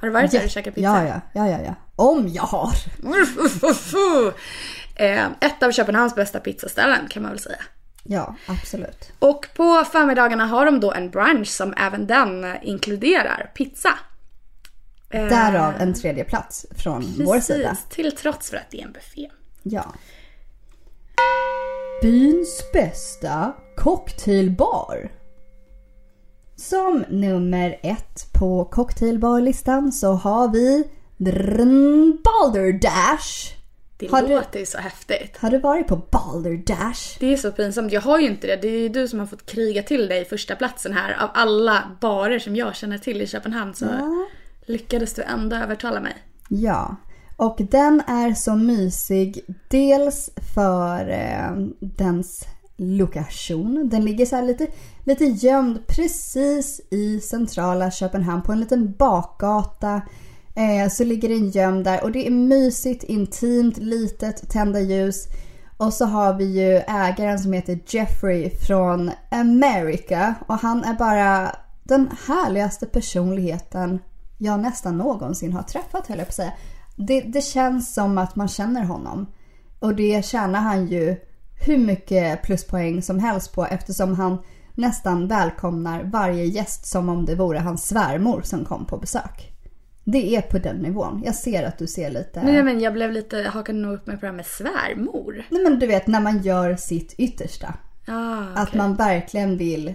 [0.00, 0.84] Har du varit där och käkat pizza?
[0.84, 1.74] Ja, ja, ja, ja, ja.
[1.96, 2.74] Om jag har.
[5.02, 7.62] Eh, ett av Köpenhamns bästa pizzaställen kan man väl säga.
[8.02, 9.12] Ja, absolut.
[9.18, 13.98] Och på förmiddagarna har de då en brunch som även den inkluderar pizza.
[15.10, 17.68] Eh, Därav en tredje plats från vår sida.
[17.68, 19.30] Precis, till trots för att det är en buffé.
[19.62, 19.94] Ja.
[22.02, 25.12] Byns bästa cocktailbar.
[26.56, 30.84] Som nummer ett på cocktailbarlistan så har vi
[32.24, 33.61] Balderdash.
[34.06, 35.36] Det Har du- låter ju så häftigt.
[35.38, 37.16] Har du varit på Balderdash?
[37.20, 37.92] Det är så pinsamt.
[37.92, 38.56] Jag har ju inte det.
[38.56, 41.22] Det är ju du som har fått kriga till dig första platsen här.
[41.24, 43.86] Av alla barer som jag känner till i Köpenhamn så
[44.66, 46.14] lyckades du ändå övertala mig.
[46.48, 46.96] Ja.
[47.36, 49.40] Och den är så mysig.
[49.68, 52.44] Dels för eh, dens
[52.76, 53.88] lokation.
[53.88, 54.66] Den ligger så här lite,
[55.04, 60.02] lite gömd precis i centrala Köpenhamn på en liten bakgata.
[60.54, 65.28] Eh, så ligger den gömd där och det är mysigt, intimt, litet, tända ljus.
[65.76, 70.34] Och så har vi ju ägaren som heter Jeffrey från America.
[70.46, 73.98] Och han är bara den härligaste personligheten
[74.38, 76.52] jag nästan någonsin har träffat höll jag på att säga.
[76.96, 79.26] Det, det känns som att man känner honom.
[79.78, 81.16] Och det tjänar han ju
[81.66, 84.38] hur mycket pluspoäng som helst på eftersom han
[84.74, 89.51] nästan välkomnar varje gäst som om det vore hans svärmor som kom på besök.
[90.04, 91.22] Det är på den nivån.
[91.24, 92.42] Jag ser att du ser lite...
[92.42, 95.44] Nej men jag blev lite, hakade nog upp mig på det här med svärmor.
[95.50, 97.74] Nej men du vet när man gör sitt yttersta.
[98.06, 98.78] Ah, Att okej.
[98.78, 99.94] man verkligen vill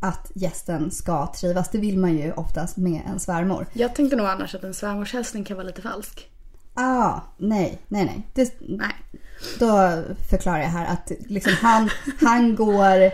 [0.00, 1.70] att gästen ska trivas.
[1.70, 3.66] Det vill man ju oftast med en svärmor.
[3.72, 6.30] Jag tänkte nog annars att en svärmorshälsning kan vara lite falsk.
[6.74, 8.28] Ah, nej, nej, nej.
[8.34, 8.94] Det, Nej.
[9.58, 13.10] då förklarar jag här att liksom han, han går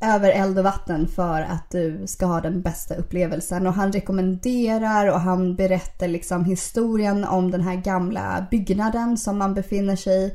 [0.00, 3.66] över eld och vatten för att du ska ha den bästa upplevelsen.
[3.66, 9.54] Och han rekommenderar och han berättar liksom historien om den här gamla byggnaden som man
[9.54, 10.32] befinner sig i.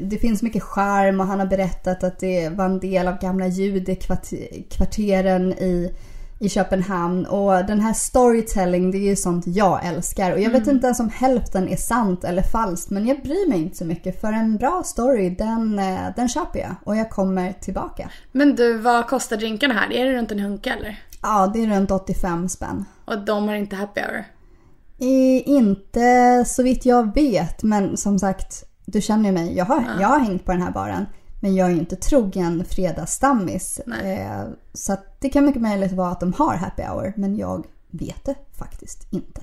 [0.00, 3.46] Det finns mycket charm och han har berättat att det var en del av gamla
[3.46, 5.94] judekvarteren i,
[6.38, 7.26] i Köpenhamn.
[7.26, 10.32] Och den här storytelling, det är ju sånt jag älskar.
[10.32, 13.58] Och jag vet inte ens om hälften är sant eller falskt, men jag bryr mig
[13.58, 14.20] inte så mycket.
[14.20, 16.74] För en bra story, den, eh, den köper jag.
[16.84, 18.10] Och jag kommer tillbaka.
[18.32, 19.92] Men du, vad kostar drinkarna här?
[19.92, 21.02] Är det runt en hunka eller?
[21.22, 22.84] Ja, det är runt 85 spänn.
[23.04, 24.24] Och de har inte happy hour?
[25.00, 29.56] Eh, inte så vitt jag vet, men som sagt, du känner ju mig.
[29.56, 31.06] Jag har, jag har hängt på den här baren.
[31.40, 33.78] Men jag är ju inte trogen fredagsstammis.
[33.78, 38.24] Eh, så det kan mycket möjligt vara att de har happy hour, men jag vet
[38.24, 39.40] det faktiskt inte.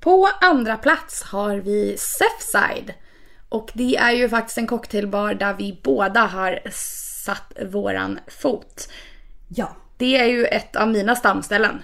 [0.00, 2.94] På andra plats har vi Sefside.
[3.48, 6.60] Och det är ju faktiskt en cocktailbar där vi båda har
[7.24, 8.88] satt våran fot.
[9.48, 11.82] Ja, Det är ju ett av mina stamställen.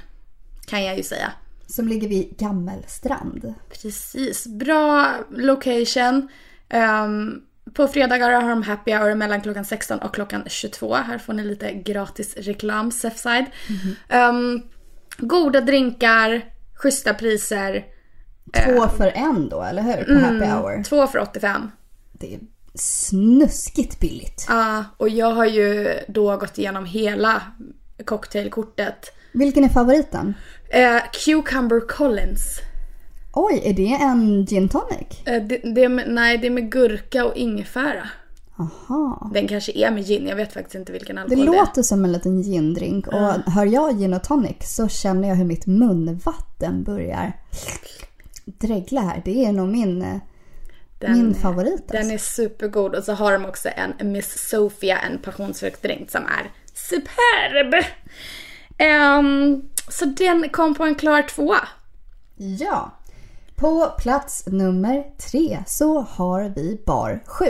[0.66, 1.32] Kan jag ju säga.
[1.66, 3.54] som ligger vid Gammelstrand.
[3.82, 4.46] Precis.
[4.46, 6.28] Bra location.
[6.68, 7.42] Ehm,
[7.74, 10.94] på fredagar har de happy hour mellan klockan 16 och klockan 22.
[10.94, 13.46] Här får ni lite gratis reklam, Sefside.
[14.08, 14.62] Ehm,
[15.18, 17.84] goda drinkar, schyssta priser.
[18.64, 20.04] Två för en då, eller hur?
[20.04, 20.82] På happy hour.
[20.84, 21.70] Två för 85.
[22.12, 22.40] Det är
[22.74, 24.46] snuskigt billigt.
[24.48, 27.42] Ja, och jag har ju då gått igenom hela
[28.04, 29.12] cocktailkortet.
[29.32, 30.34] Vilken är favoriten?
[30.68, 32.60] Eh, Cucumber Collins.
[33.32, 35.26] Oj, är det en gin tonic?
[35.26, 38.08] Eh, det, det är med, nej, det är med gurka och ingefära.
[38.58, 39.30] Aha.
[39.34, 41.60] Den kanske är med gin, jag vet faktiskt inte vilken Det alkohol det, är.
[41.60, 45.44] låter som en liten gindrink och hör jag gin och tonic så känner jag hur
[45.44, 47.32] mitt munvatten börjar
[48.44, 49.22] dregla här.
[49.24, 50.16] Det är nog min, eh,
[50.98, 51.88] Den- min favorit.
[51.88, 52.14] Den Alltså.
[52.14, 53.68] är supergod och så har de också
[54.00, 57.84] en Miss Sophia, en passionsfruktdrink som är superb.
[58.78, 61.68] Ehm, så den kom på en klar tvåa.
[62.36, 62.90] Ja.
[63.60, 67.44] På plats nummer tre så har vi bar 7.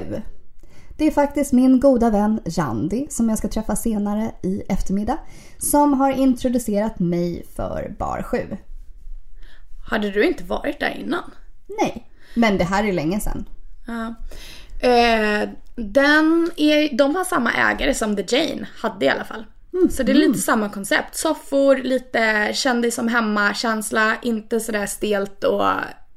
[0.99, 5.19] Det är faktiskt min goda vän Randi som jag ska träffa senare i eftermiddag
[5.59, 8.39] som har introducerat mig för bar 7.
[9.91, 11.31] Hade du inte varit där innan?
[11.81, 13.49] Nej, men det här är länge sedan.
[13.87, 14.15] Ja.
[14.89, 19.45] Eh, den är, de har samma ägare som The Jane hade i alla fall.
[19.91, 21.17] Så det är lite samma koncept.
[21.17, 25.69] Soffor, lite kändis som hemma-känsla, inte sådär stelt och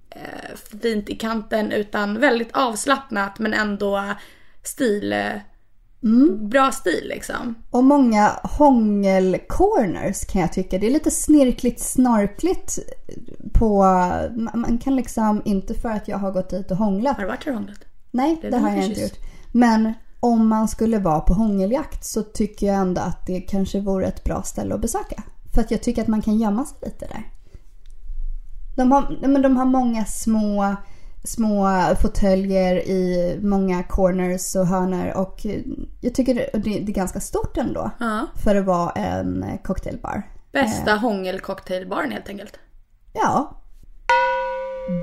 [0.09, 4.13] eh, fint i kanten utan väldigt avslappnat men ändå
[4.63, 5.13] stil.
[5.13, 5.33] Eh,
[6.41, 7.55] Bra stil liksom.
[7.69, 10.77] Och många hångel-corners kan jag tycka.
[10.77, 12.79] Det är lite snirkligt, snarkligt
[13.53, 13.83] på...
[14.53, 17.15] Man kan liksom, inte för att jag har gått dit och hånglat.
[17.15, 17.79] Har du varit i rondet?
[18.11, 19.19] Nej, Det det har jag inte gjort.
[19.51, 24.05] Men om man skulle vara på hångeljakt så tycker jag ändå att det kanske vore
[24.05, 25.23] ett bra ställe att besöka.
[25.53, 27.23] För att jag tycker att man kan gömma sig lite där.
[28.75, 30.75] De har, men de har många små,
[31.23, 31.69] små
[32.01, 35.45] fåtöljer i många corners och hörnor och
[36.01, 37.91] jag tycker det, det är ganska stort ändå.
[37.99, 38.27] Ja.
[38.43, 40.23] För att vara en cocktailbar.
[40.51, 42.59] Bästa hångelcocktailbaren helt enkelt.
[43.13, 43.57] Ja.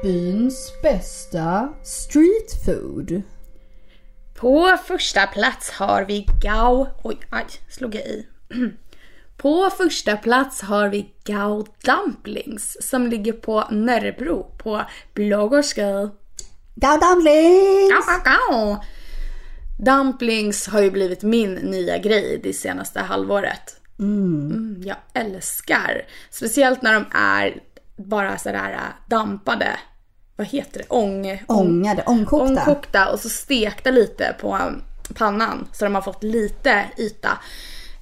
[0.03, 3.23] Byns bästa street food.
[4.41, 6.89] På första plats har vi Gao...
[7.03, 8.27] Oj, aj, slog jag i.
[9.37, 14.83] På första plats har vi Gao Dumplings som ligger på Nörrebro på
[15.15, 16.11] Blågårdsgade.
[16.75, 17.91] Go dumplings!
[17.91, 18.85] Gao, gao, gao.
[19.79, 23.81] Dumplings har ju blivit min nya grej det senaste halvåret.
[23.99, 26.03] Mm, jag älskar.
[26.31, 27.61] Speciellt när de är
[27.97, 29.77] bara sådär äh, dampade.
[30.41, 30.85] Vad heter det?
[30.89, 31.43] Ång...
[31.47, 32.45] Ångade, ångkokta.
[32.45, 34.83] Ångkokta och så stekta lite på um,
[35.15, 37.39] pannan så de har fått lite yta.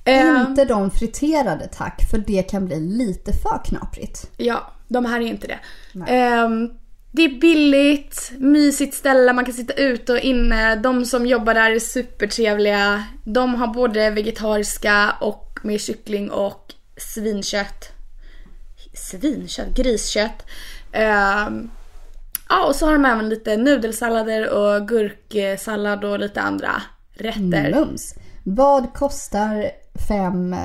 [0.05, 4.31] Eh, Inte de friterade tack, för det kan bli lite för knaprigt.
[4.37, 5.59] Ja, de här är inte det.
[6.13, 6.71] Ehm,
[7.13, 10.77] Det är billigt, mysigt ställe, man kan sitta ute och inne.
[10.77, 13.05] De som jobbar där är supertrevliga.
[13.25, 17.93] De har både vegetariska och med kyckling och svinkött.
[18.95, 19.75] Svinkött?
[19.75, 20.47] Griskött.
[20.93, 21.71] Ehm,
[22.49, 26.83] ja, och så har de även lite nudelsallader och gurksallad och lite andra
[27.15, 27.71] rätter.
[27.75, 28.15] Mums.
[28.45, 29.71] Vad kostar
[30.09, 30.57] fem...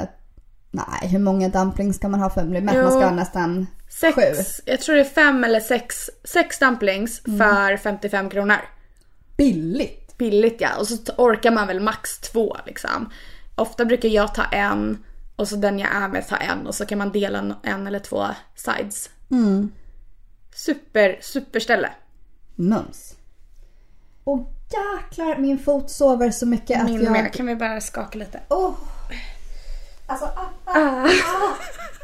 [0.72, 2.76] Nej, hur många dumplings ska man ha för att bli mätt?
[2.76, 4.22] Man ska ha nästan Sex, sju.
[4.66, 8.56] jag tror det är fem eller sex, sex dumplings för 55 kronor.
[9.38, 10.18] Billigt.
[10.18, 13.10] Billigt ja, och så orkar man väl max två liksom.
[13.56, 15.04] Ofta brukar jag ta en
[15.36, 18.00] och så den jag är med tar en och så kan man dela en- eller
[18.00, 19.10] två sides.
[20.56, 21.90] Super, superställe.
[22.56, 23.14] Mums.
[24.24, 27.12] Och jäklar, min fot sover så mycket att Min jag...
[27.12, 28.40] med, kan vi bara skaka lite?
[28.50, 28.74] Åh.
[30.08, 31.10] Alltså, ah, ah, ah.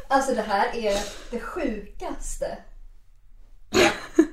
[0.08, 1.00] alltså det här är
[1.32, 2.58] det sjukaste.
[3.70, 3.92] Jag,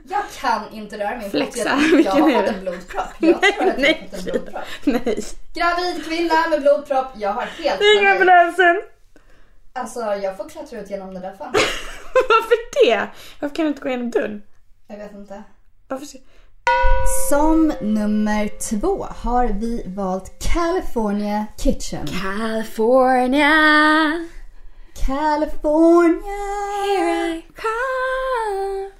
[0.09, 1.31] jag kan inte röra min fot.
[1.31, 3.09] Flexa, Jag, jag vilken har är fått en blodpropp.
[3.19, 4.65] Jag tror att jag har Nej, fått en blodpropp.
[4.85, 5.25] Nej.
[5.55, 7.07] Gravid kvinna med blodpropp.
[7.15, 8.11] Jag har helt Ring panik.
[8.13, 8.77] ambulansen!
[9.73, 11.65] Alltså jag får klättra ut genom det där fönstret.
[12.29, 13.09] Varför det?
[13.41, 14.43] Varför kan du inte gå igenom dörren?
[14.87, 15.43] Jag vet inte.
[15.89, 16.07] Varför?
[17.29, 22.07] Som nummer två har vi valt California Kitchen.
[22.07, 23.55] California,
[25.07, 26.67] California!
[26.87, 28.91] here I come.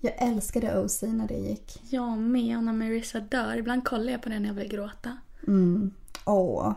[0.00, 1.80] Jag älskade OC när det gick.
[1.90, 3.56] Jag med, och när Marissa dör.
[3.56, 5.16] Ibland kollar jag på den när jag vill gråta.
[6.24, 6.72] Åh.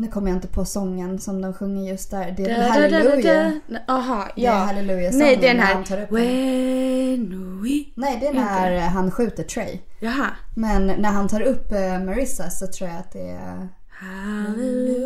[0.00, 2.34] Nu kommer jag inte på sången som de sjunger just där.
[2.36, 3.60] Det är väl Halleluja?
[3.88, 4.52] Aha, Det är ja.
[4.52, 5.74] Halleluja-sången Nej, det är den här.
[5.74, 6.18] han tar upp den.
[6.18, 7.84] When we...
[7.94, 9.78] Nej, det är när han skjuter Trey.
[10.00, 10.26] Jaha.
[10.54, 13.68] Men när han tar upp eh, Marissa så tror jag att det är...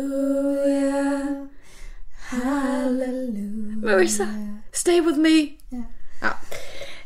[0.05, 1.45] Hallelujah.
[2.29, 3.77] Halleluja.
[3.91, 4.27] Marissa,
[4.71, 5.47] stay with me.
[6.21, 6.29] Ja.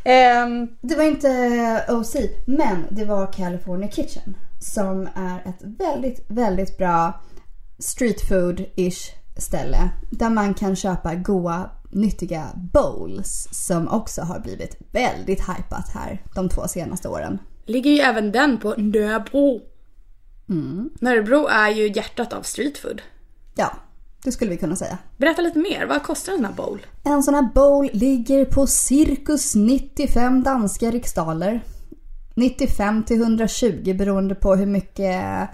[0.03, 4.37] Ehm, Det var inte OC, men det var California Kitchen.
[4.61, 7.21] Som är ett väldigt, väldigt bra
[7.79, 9.89] street food-ish ställe.
[10.09, 13.47] Där man kan köpa goa, nyttiga bowls.
[13.51, 17.39] Som också har blivit väldigt hypat här de två senaste åren.
[17.65, 19.61] ligger ju även den på Nörbro.
[20.49, 20.89] Mm.
[21.01, 23.01] Nörbro är ju hjärtat av street food.
[23.55, 23.71] Ja,
[24.23, 24.97] det skulle vi kunna säga.
[25.17, 26.85] Berätta lite mer, vad kostar en sån här bowl?
[27.03, 31.61] En sån här bowl ligger på cirkus 95 danska riksdaler.
[32.35, 35.49] 95 till 120 beroende på hur mycket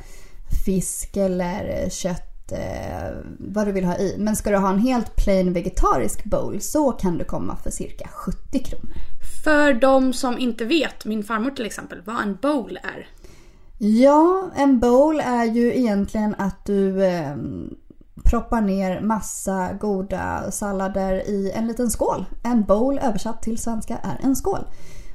[0.65, 4.15] fisk eller kött eh, vad du vill ha i.
[4.19, 8.07] Men ska du ha en helt plain vegetarisk bowl så kan du komma för cirka
[8.07, 8.95] 70 kronor.
[9.43, 13.07] För de som inte vet, min farmor till exempel, vad en bowl är.
[13.77, 17.35] Ja, en bowl är ju egentligen att du eh,
[18.23, 22.25] proppar ner massa goda sallader i en liten skål.
[22.43, 24.65] En bowl översatt till svenska är en skål.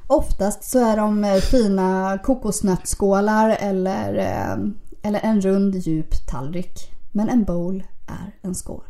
[0.07, 4.57] Oftast så är de eh, fina kokosnötsskålar eller, eh,
[5.01, 6.91] eller en rund djup tallrik.
[7.11, 8.83] Men en bowl är en skål.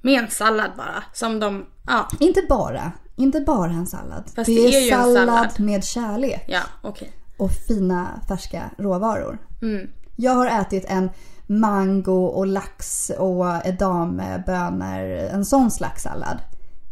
[0.00, 4.24] Med en sallad bara, som de, ja, Inte bara, inte bara en sallad.
[4.34, 5.60] Det, det är, är sallad, sallad.
[5.60, 6.44] med kärlek.
[6.48, 7.12] ja okej.
[7.36, 9.38] och fina färska råvaror.
[9.62, 9.90] Mm.
[10.16, 11.10] Jag har ätit en
[11.46, 16.38] mango och lax och edamebönor, en sån slags sallad.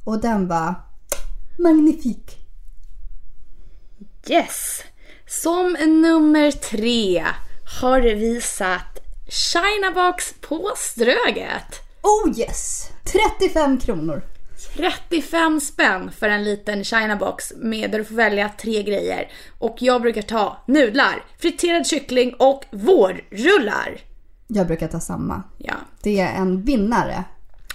[0.05, 0.75] Och den var
[1.59, 2.37] magnifik.
[4.27, 4.83] Yes!
[5.27, 7.25] Som nummer tre
[7.81, 11.81] har vi satt Chinabox på Ströget.
[12.03, 12.91] Oh yes!
[13.39, 14.23] 35 kronor.
[14.77, 19.31] 35 spänn för en liten Chinabox med där du får välja tre grejer.
[19.59, 24.01] Och jag brukar ta nudlar, friterad kyckling och vårrullar.
[24.47, 25.43] Jag brukar ta samma.
[25.59, 25.75] Ja.
[26.03, 27.25] Det är en vinnare.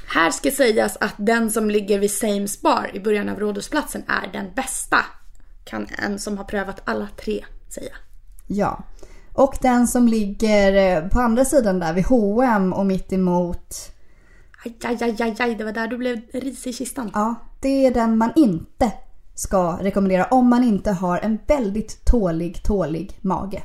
[0.08, 4.32] Här ska sägas att den som ligger vid Sames bar i början av Rådhusplatsen är
[4.34, 5.06] den bästa.
[5.66, 7.96] Kan en som har prövat alla tre säga.
[8.48, 8.84] Ja.
[9.34, 13.76] Och den som ligger eh, på andra sidan där vid H&M och mitt emot.
[14.66, 17.12] Aj, aj, aj, aj, aj, det var där du blev risig i kistan.
[17.14, 18.92] Ja, det är den man inte
[19.36, 23.64] ska rekommendera om man inte har en väldigt tålig, tålig mage.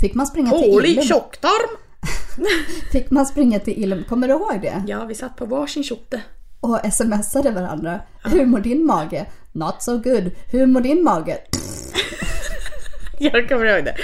[0.00, 1.04] Fick man springa till Tålig Ilum?
[1.04, 1.76] tjocktarm!
[2.92, 4.04] Fick man springa till Ilum?
[4.08, 4.84] Kommer du ihåg det?
[4.86, 6.22] Ja, vi satt på varsin tjotte.
[6.60, 8.00] Och smsade varandra.
[8.24, 9.26] Hur mår din mage?
[9.52, 10.30] Not so good.
[10.50, 11.38] Hur mår din mage?
[13.32, 13.94] Jag kommer ihåg det.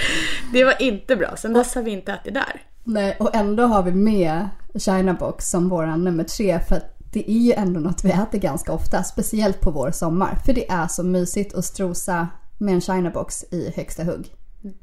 [0.53, 1.35] Det var inte bra.
[1.35, 2.61] Sen dess har vi inte ätit där.
[2.83, 6.59] Nej, och ändå har vi med China Box som våran nummer tre.
[6.59, 9.03] För att det är ju ändå något vi äter ganska ofta.
[9.03, 10.37] Speciellt på vår sommar.
[10.45, 14.27] För det är så mysigt att strosa med en China Box i högsta hugg.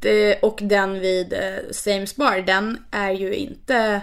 [0.01, 1.39] Det, och den vid eh,
[1.73, 4.01] Sames bar, den är ju inte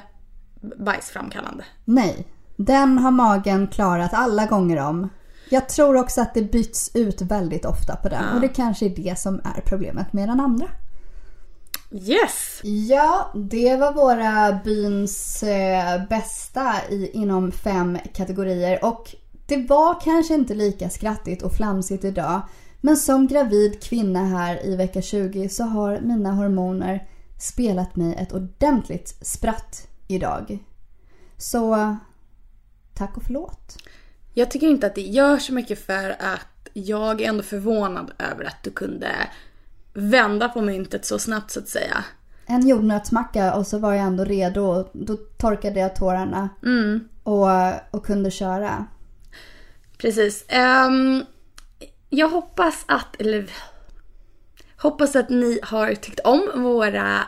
[0.77, 1.63] bajsframkallande.
[1.85, 5.09] Nej, den har magen klarat alla gånger om.
[5.51, 8.35] Jag tror också att det byts ut väldigt ofta på den Ja.
[8.35, 10.67] och det kanske är det som är problemet med den andra.
[11.91, 12.61] Yes!
[12.63, 20.33] Ja, det var våra byns eh, bästa i, inom fem kategorier och det var kanske
[20.33, 22.41] inte lika skrattigt och flamsigt idag.
[22.81, 27.07] Men som gravid kvinna här i vecka 20 så har mina hormoner
[27.39, 30.59] spelat mig ett ordentligt spratt idag.
[31.37, 31.95] Så
[32.93, 33.77] tack och förlåt.
[34.33, 38.45] Jag tycker inte att det gör så mycket för att jag är ändå förvånad över
[38.45, 39.11] att du kunde
[39.93, 42.03] vända på myntet så snabbt så att säga.
[42.45, 44.89] En jordnötsmacka och så var jag ändå redo.
[44.93, 46.49] Då torkade jag tårarna
[47.23, 47.47] och,
[47.91, 48.85] och kunde köra.
[49.97, 50.45] Precis.
[50.47, 51.25] Ehm,
[52.09, 53.49] jag hoppas att, eller
[54.77, 57.19] hoppas att ni har tyckt om våra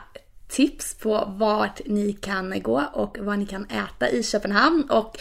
[0.47, 5.17] tips på vart ni kan gå och vad ni kan äta i Köpenhamn och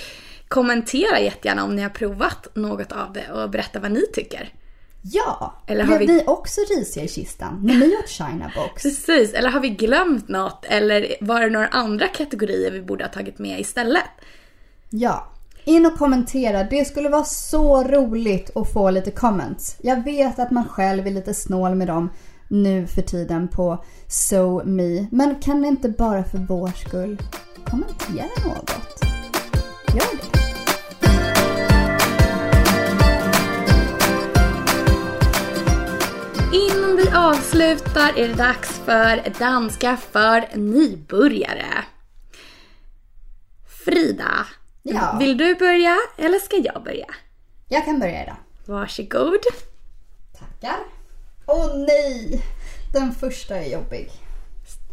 [0.55, 4.53] kommentera jättegärna om ni har provat något av det och berätta vad ni tycker.
[5.03, 5.55] Ja!
[5.67, 8.83] Eller har Blev vi- ni också risiga i kistan när ni åt China box?
[8.83, 10.65] Precis, eller har vi glömt något?
[10.69, 14.05] Eller var det några andra kategorier vi borde ha tagit med istället?
[14.91, 15.29] Ja.
[15.65, 16.65] In och kommentera.
[16.65, 19.77] Det skulle vara så roligt att få lite comments.
[19.83, 22.11] Jag vet att man själv är lite snål med dem
[22.49, 25.07] nu för tiden på So Me.
[25.11, 27.19] Men kan ni inte bara för vår skull
[27.65, 28.71] kommentera något?
[29.95, 30.42] Gör det.
[36.93, 41.85] Innan vi avslutar är det dags för danska för nybörjare.
[43.85, 44.47] Frida,
[44.83, 45.17] Ja.
[45.19, 47.07] vill du börja eller ska jag börja?
[47.69, 48.37] Jag kan börja idag.
[48.67, 49.39] Varsågod.
[50.39, 50.77] Tackar.
[51.47, 52.43] Åh nej!
[52.93, 54.11] Den första är jobbig.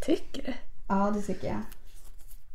[0.01, 0.53] Tycker du?
[0.89, 1.61] Ja, det tycker jag.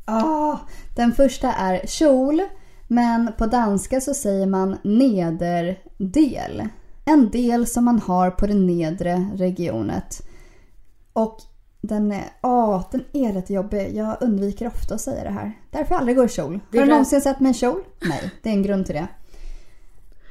[0.05, 0.59] Ah,
[0.97, 2.43] den första är kjol,
[2.89, 6.69] men på danska så säger man nederdel.
[7.05, 10.27] En del som man har på det nedre regionet.
[11.13, 11.39] Och
[11.81, 13.97] den är, ah, den är lite jobbig.
[13.97, 15.53] Jag undviker ofta att säga det här.
[15.71, 16.61] Därför jag aldrig går i kjol.
[16.71, 17.85] Det Har du någonsin sett mig i kjol?
[18.01, 19.09] Nej, det är en grund till det.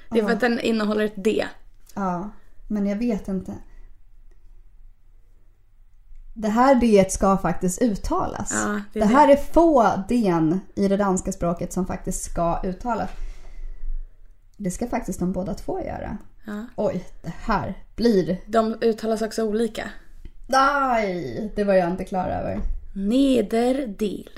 [0.10, 1.46] Det är för att den innehåller ett D.
[1.94, 2.30] Ja,
[2.68, 3.54] men jag vet inte.
[6.34, 8.52] Det här D ska faktiskt uttalas.
[8.66, 10.34] Ja, det det, är här är få D
[10.76, 13.10] i det danska språket som faktiskt ska uttalas.
[14.58, 16.18] Det ska faktiskt de båda två göra.
[16.46, 16.66] Ja.
[16.76, 18.38] Oj, det här blir...
[18.46, 19.90] De uttalas också olika.
[20.48, 22.60] Nej, det var jag inte klar över.
[22.96, 24.30] Nederdel.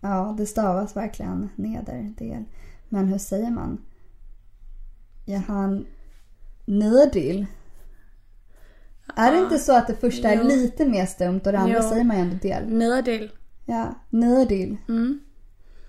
[0.00, 2.44] Ja, det stavas verkligen nederdel.
[2.88, 3.78] Men hur säger man?
[5.24, 5.86] Jag hann
[6.66, 7.46] nederdel.
[9.16, 10.42] Är det inte så att det första är Jo.
[10.42, 11.88] lite mer stumt och det andra Jo.
[11.88, 12.68] säger man ju ändå del?
[12.68, 13.30] Nederdel.
[13.66, 14.76] Ja, nederdel.
[14.88, 15.20] Mm.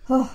[0.07, 0.25] Åh,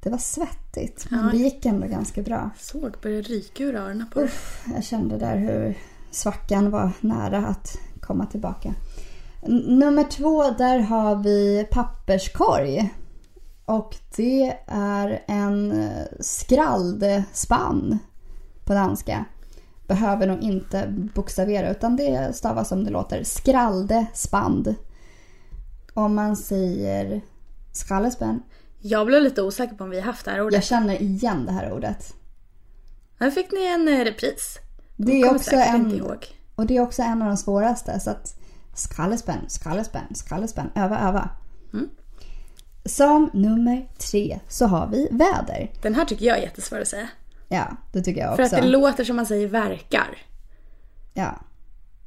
[0.00, 2.50] det var svettigt, men det gick ändå ganska bra.
[2.58, 4.20] Såg började ryka ur öronen på.
[4.20, 5.78] Uff, jag kände där hur
[6.10, 8.74] svackan var nära att komma tillbaka.
[9.66, 12.94] Nummer två, där har vi papperskorg.
[13.64, 17.98] Och det är en eh, skraldspann
[18.64, 19.24] på danska.
[19.86, 23.22] Behöver nog inte bokstavera utan det stavas som det låter.
[23.24, 24.74] Skraldespand.
[25.94, 27.20] Om man säger
[27.72, 28.40] skraldespand.
[28.88, 30.54] Jag blev lite osäker på om vi haft det här ordet.
[30.54, 32.14] Jag känner igen det här ordet.
[33.18, 34.58] Nu fick ni en eh, repris.
[34.96, 36.02] Det är också en...
[36.54, 38.00] Och det är också en av de svåraste.
[38.00, 38.40] Så att
[38.74, 40.70] skraldespänn, skraldespänn, skraldespänn.
[40.74, 41.30] Öva, öva.
[41.72, 41.88] Mm.
[42.84, 45.70] Som nummer tre så har vi väder.
[45.82, 47.08] Den här tycker jag är jättesvår att säga.
[47.48, 48.56] Ja, det tycker jag För också.
[48.56, 50.18] att det låter som man säger verkar.
[51.14, 51.40] Ja,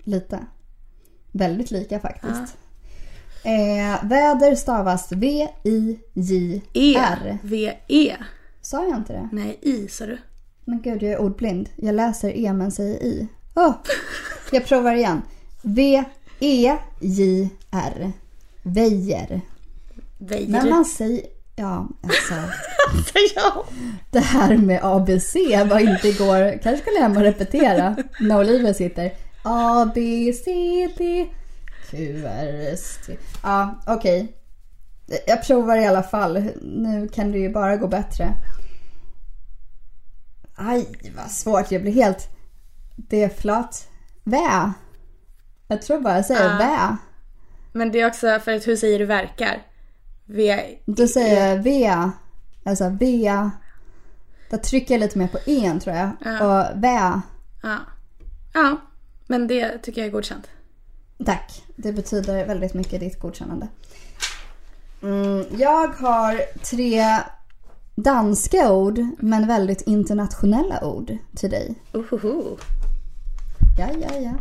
[0.03, 0.39] lite.
[1.32, 2.57] Väldigt lika faktiskt.
[3.43, 6.61] Eh, väder stavas V-I-J-R.
[7.43, 8.15] E-V-E.
[8.61, 9.29] Sa jag inte det?
[9.31, 10.17] Nej, I sa du.
[10.65, 11.69] Men gud, jag är ordblind.
[11.75, 13.27] Jag läser E men säger I.
[13.55, 13.73] Åh!
[14.51, 15.21] Jag provar igen.
[15.61, 16.91] V-E-J-R.
[18.63, 19.41] Vejer.
[20.17, 20.49] Vejer.
[20.49, 21.21] Men man säger...
[21.55, 22.33] Ja, alltså.
[23.35, 23.65] ja.
[24.11, 25.35] Det här med ABC
[25.69, 26.59] var inte igår.
[26.63, 29.11] Kanske skulle jag hem och repetera när Olivia sitter.
[29.43, 30.51] A, B, C,
[30.97, 31.27] D,
[31.89, 33.17] Q, R, S, T.
[33.43, 34.35] Ja, okej.
[35.27, 36.33] Jag provar i alla fall.
[36.61, 38.33] Nu kan det ju bara gå bättre.
[40.55, 40.87] Aj,
[41.17, 41.71] vad svårt.
[41.71, 42.29] Jag blir helt...
[42.95, 43.87] Det är flat.
[44.23, 44.73] Vä.
[45.67, 46.57] Jag tror bara jag säger Ja.
[46.57, 46.97] vä.
[47.71, 49.61] Men det är också för att hur säger du verkar?
[50.25, 50.63] V...
[50.85, 51.93] Då säger jag V.
[52.65, 53.31] Alltså V.
[54.49, 56.11] Då trycker jag lite mer på en tror jag.
[56.25, 56.39] Ja.
[56.45, 57.21] Och vä.
[57.63, 57.77] Ja.
[58.53, 58.77] Ja.
[59.27, 60.47] Men det tycker jag är godkänt.
[61.26, 61.63] Tack.
[61.76, 63.67] Det betyder väldigt mycket ditt godkännande.
[65.03, 66.41] Mm, jag har
[66.72, 67.03] tre
[67.95, 71.76] danska ord men väldigt internationella ord till dig.
[71.93, 72.57] Ohoho.
[73.80, 74.34] Ja, ja, ja.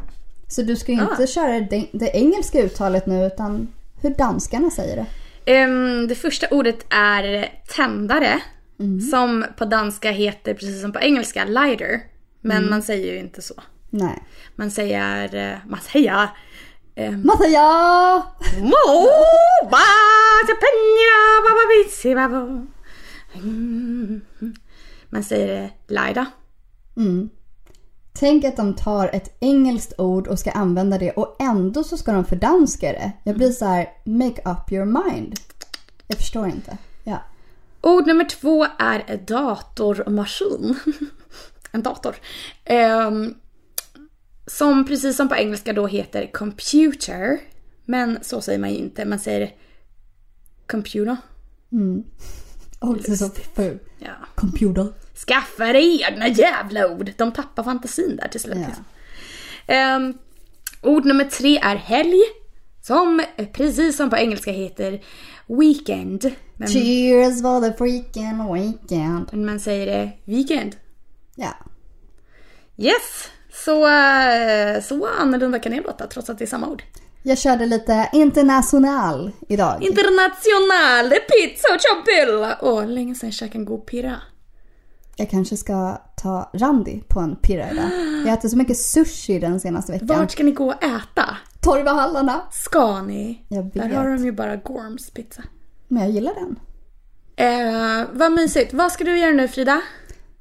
[0.49, 3.68] Så du ska ju inte köra det, det engelska uttalet nu utan
[4.01, 5.07] hur danskarna säger det.
[5.53, 8.41] Ehm, det första ordet är tändare.
[9.11, 12.01] Som på danska heter precis som på engelska lighter.
[12.41, 13.55] Men man säger ju inte så.
[13.91, 14.22] Nej.
[14.57, 16.29] Man säger, eh, man säger
[16.99, 18.22] Matja!
[18.61, 19.09] Mo,
[19.70, 19.86] ba,
[20.46, 22.66] se penja, ba.
[23.34, 24.20] Mm.
[25.09, 26.26] Man säger eh, lighter.
[26.96, 27.30] Mm.
[28.12, 32.12] Tänk att de tar ett engelskt ord och ska använda det och ändå så ska
[32.12, 33.12] de fördanska det.
[33.24, 35.34] Jag blir så här, make up your mind.
[36.07, 36.78] Jag förstår inte.
[37.05, 37.18] Ja.
[37.80, 40.78] Ord nummer två är datormaskin.
[41.72, 42.16] en dator.
[42.64, 43.34] Ehm,
[44.49, 47.38] som precis som på engelska då heter computer.
[47.84, 49.05] Men så säger man ju inte.
[49.05, 49.55] Man säger
[50.66, 51.16] computer.
[52.78, 53.78] Och det är så ful.
[53.99, 54.12] Ja.
[54.34, 54.86] Computer.
[55.26, 57.12] Skaffa dig egna jävla ord.
[57.16, 58.57] De tappar fantasin där till slut.
[58.59, 59.74] Ja.
[59.74, 60.14] Ehm,
[60.82, 62.18] ord nummer tre är helg.
[62.82, 63.22] Som
[63.53, 65.03] precis som på engelska heter
[65.46, 66.30] weekend.
[66.57, 69.28] Men, Cheers for the freaking weekend.
[69.32, 70.76] men man säger det weekend.
[71.34, 71.55] Ja.
[72.76, 73.30] Yes!
[73.53, 76.82] Så, eh, så annorlunda kan det låta trots att det är samma ord.
[77.22, 79.82] Jag körde lite international idag.
[79.82, 82.59] Internationale pizza och ciambella!
[82.62, 84.16] Åh, länge sedan jag käkade en god pirra.
[85.16, 87.90] Jag kanske ska ta Randi på en pirra idag.
[88.26, 90.07] Jag äter så mycket sushi den senaste veckan.
[90.09, 91.36] Vart ska ni gå och äta?
[91.61, 92.40] Torvahallarna.
[92.53, 93.44] Ska ni?
[93.49, 93.74] Jag vet.
[93.74, 95.42] Där har de ju bara Gorms pizza.
[95.88, 96.59] Men jag gillar den.
[97.36, 98.72] Eh, vad mysigt.
[98.74, 99.80] Vad ska du göra nu Frida?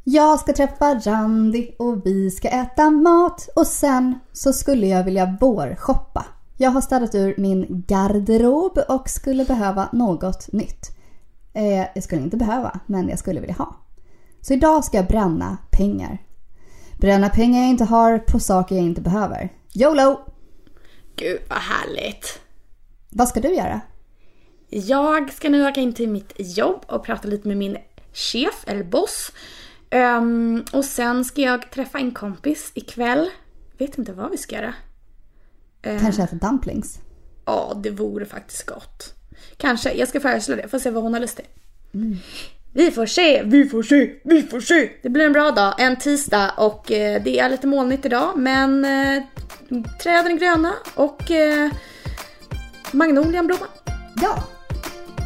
[0.09, 5.37] Jag ska träffa Randi och vi ska äta mat och sen så skulle jag vilja
[5.41, 6.25] vårshoppa.
[6.57, 10.97] Jag har städat ur min garderob och skulle behöva något nytt.
[11.53, 13.75] Eh, jag skulle inte behöva, men jag skulle vilja ha.
[14.41, 16.17] Så idag ska jag bränna pengar.
[16.99, 19.49] Bränna pengar jag inte har på saker jag inte behöver.
[19.73, 20.19] YOLO!
[21.15, 22.39] Gud vad härligt.
[23.09, 23.81] Vad ska du göra?
[24.69, 27.77] Jag ska nu åka in till mitt jobb och prata lite med min
[28.13, 29.31] chef, eller boss.
[29.89, 33.29] Ehm, och sen ska jag träffa en kompis ikväll.
[33.77, 34.73] Vet inte vad vi ska göra.
[35.81, 36.99] Ehm, Kanske äta dumplings?
[37.45, 39.13] Ja, det vore faktiskt gott.
[39.57, 40.67] Kanske, jag ska föreslå det.
[40.67, 41.45] Får se vad hon har lust till.
[42.73, 44.89] Vi får se, vi får se, vi får se.
[45.01, 48.85] Det blir en bra dag, en tisdag och eh, det är lite molnigt idag men
[48.85, 49.23] eh,
[50.03, 51.71] träden är gröna och eh,
[52.91, 53.67] magnolian blommar.
[54.21, 54.43] Ja,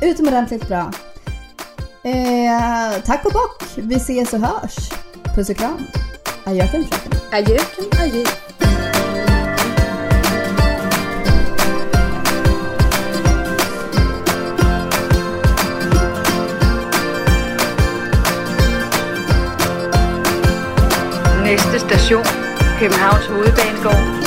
[0.01, 0.91] utomordentligt bra.
[2.04, 3.64] Eh, tack och bock.
[3.76, 4.89] Vi ses och hörs.
[5.36, 5.88] Puss och kram.
[6.43, 7.20] Adjöken fröken.
[7.32, 8.24] Adjöken, adjö.
[21.43, 22.26] Næste station,
[22.80, 24.20] Københavns Hovedbanegård.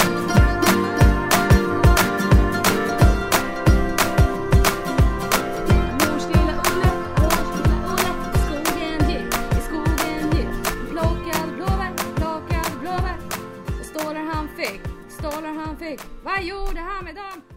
[15.85, 17.54] Patrick, Wajo, de Hamedam.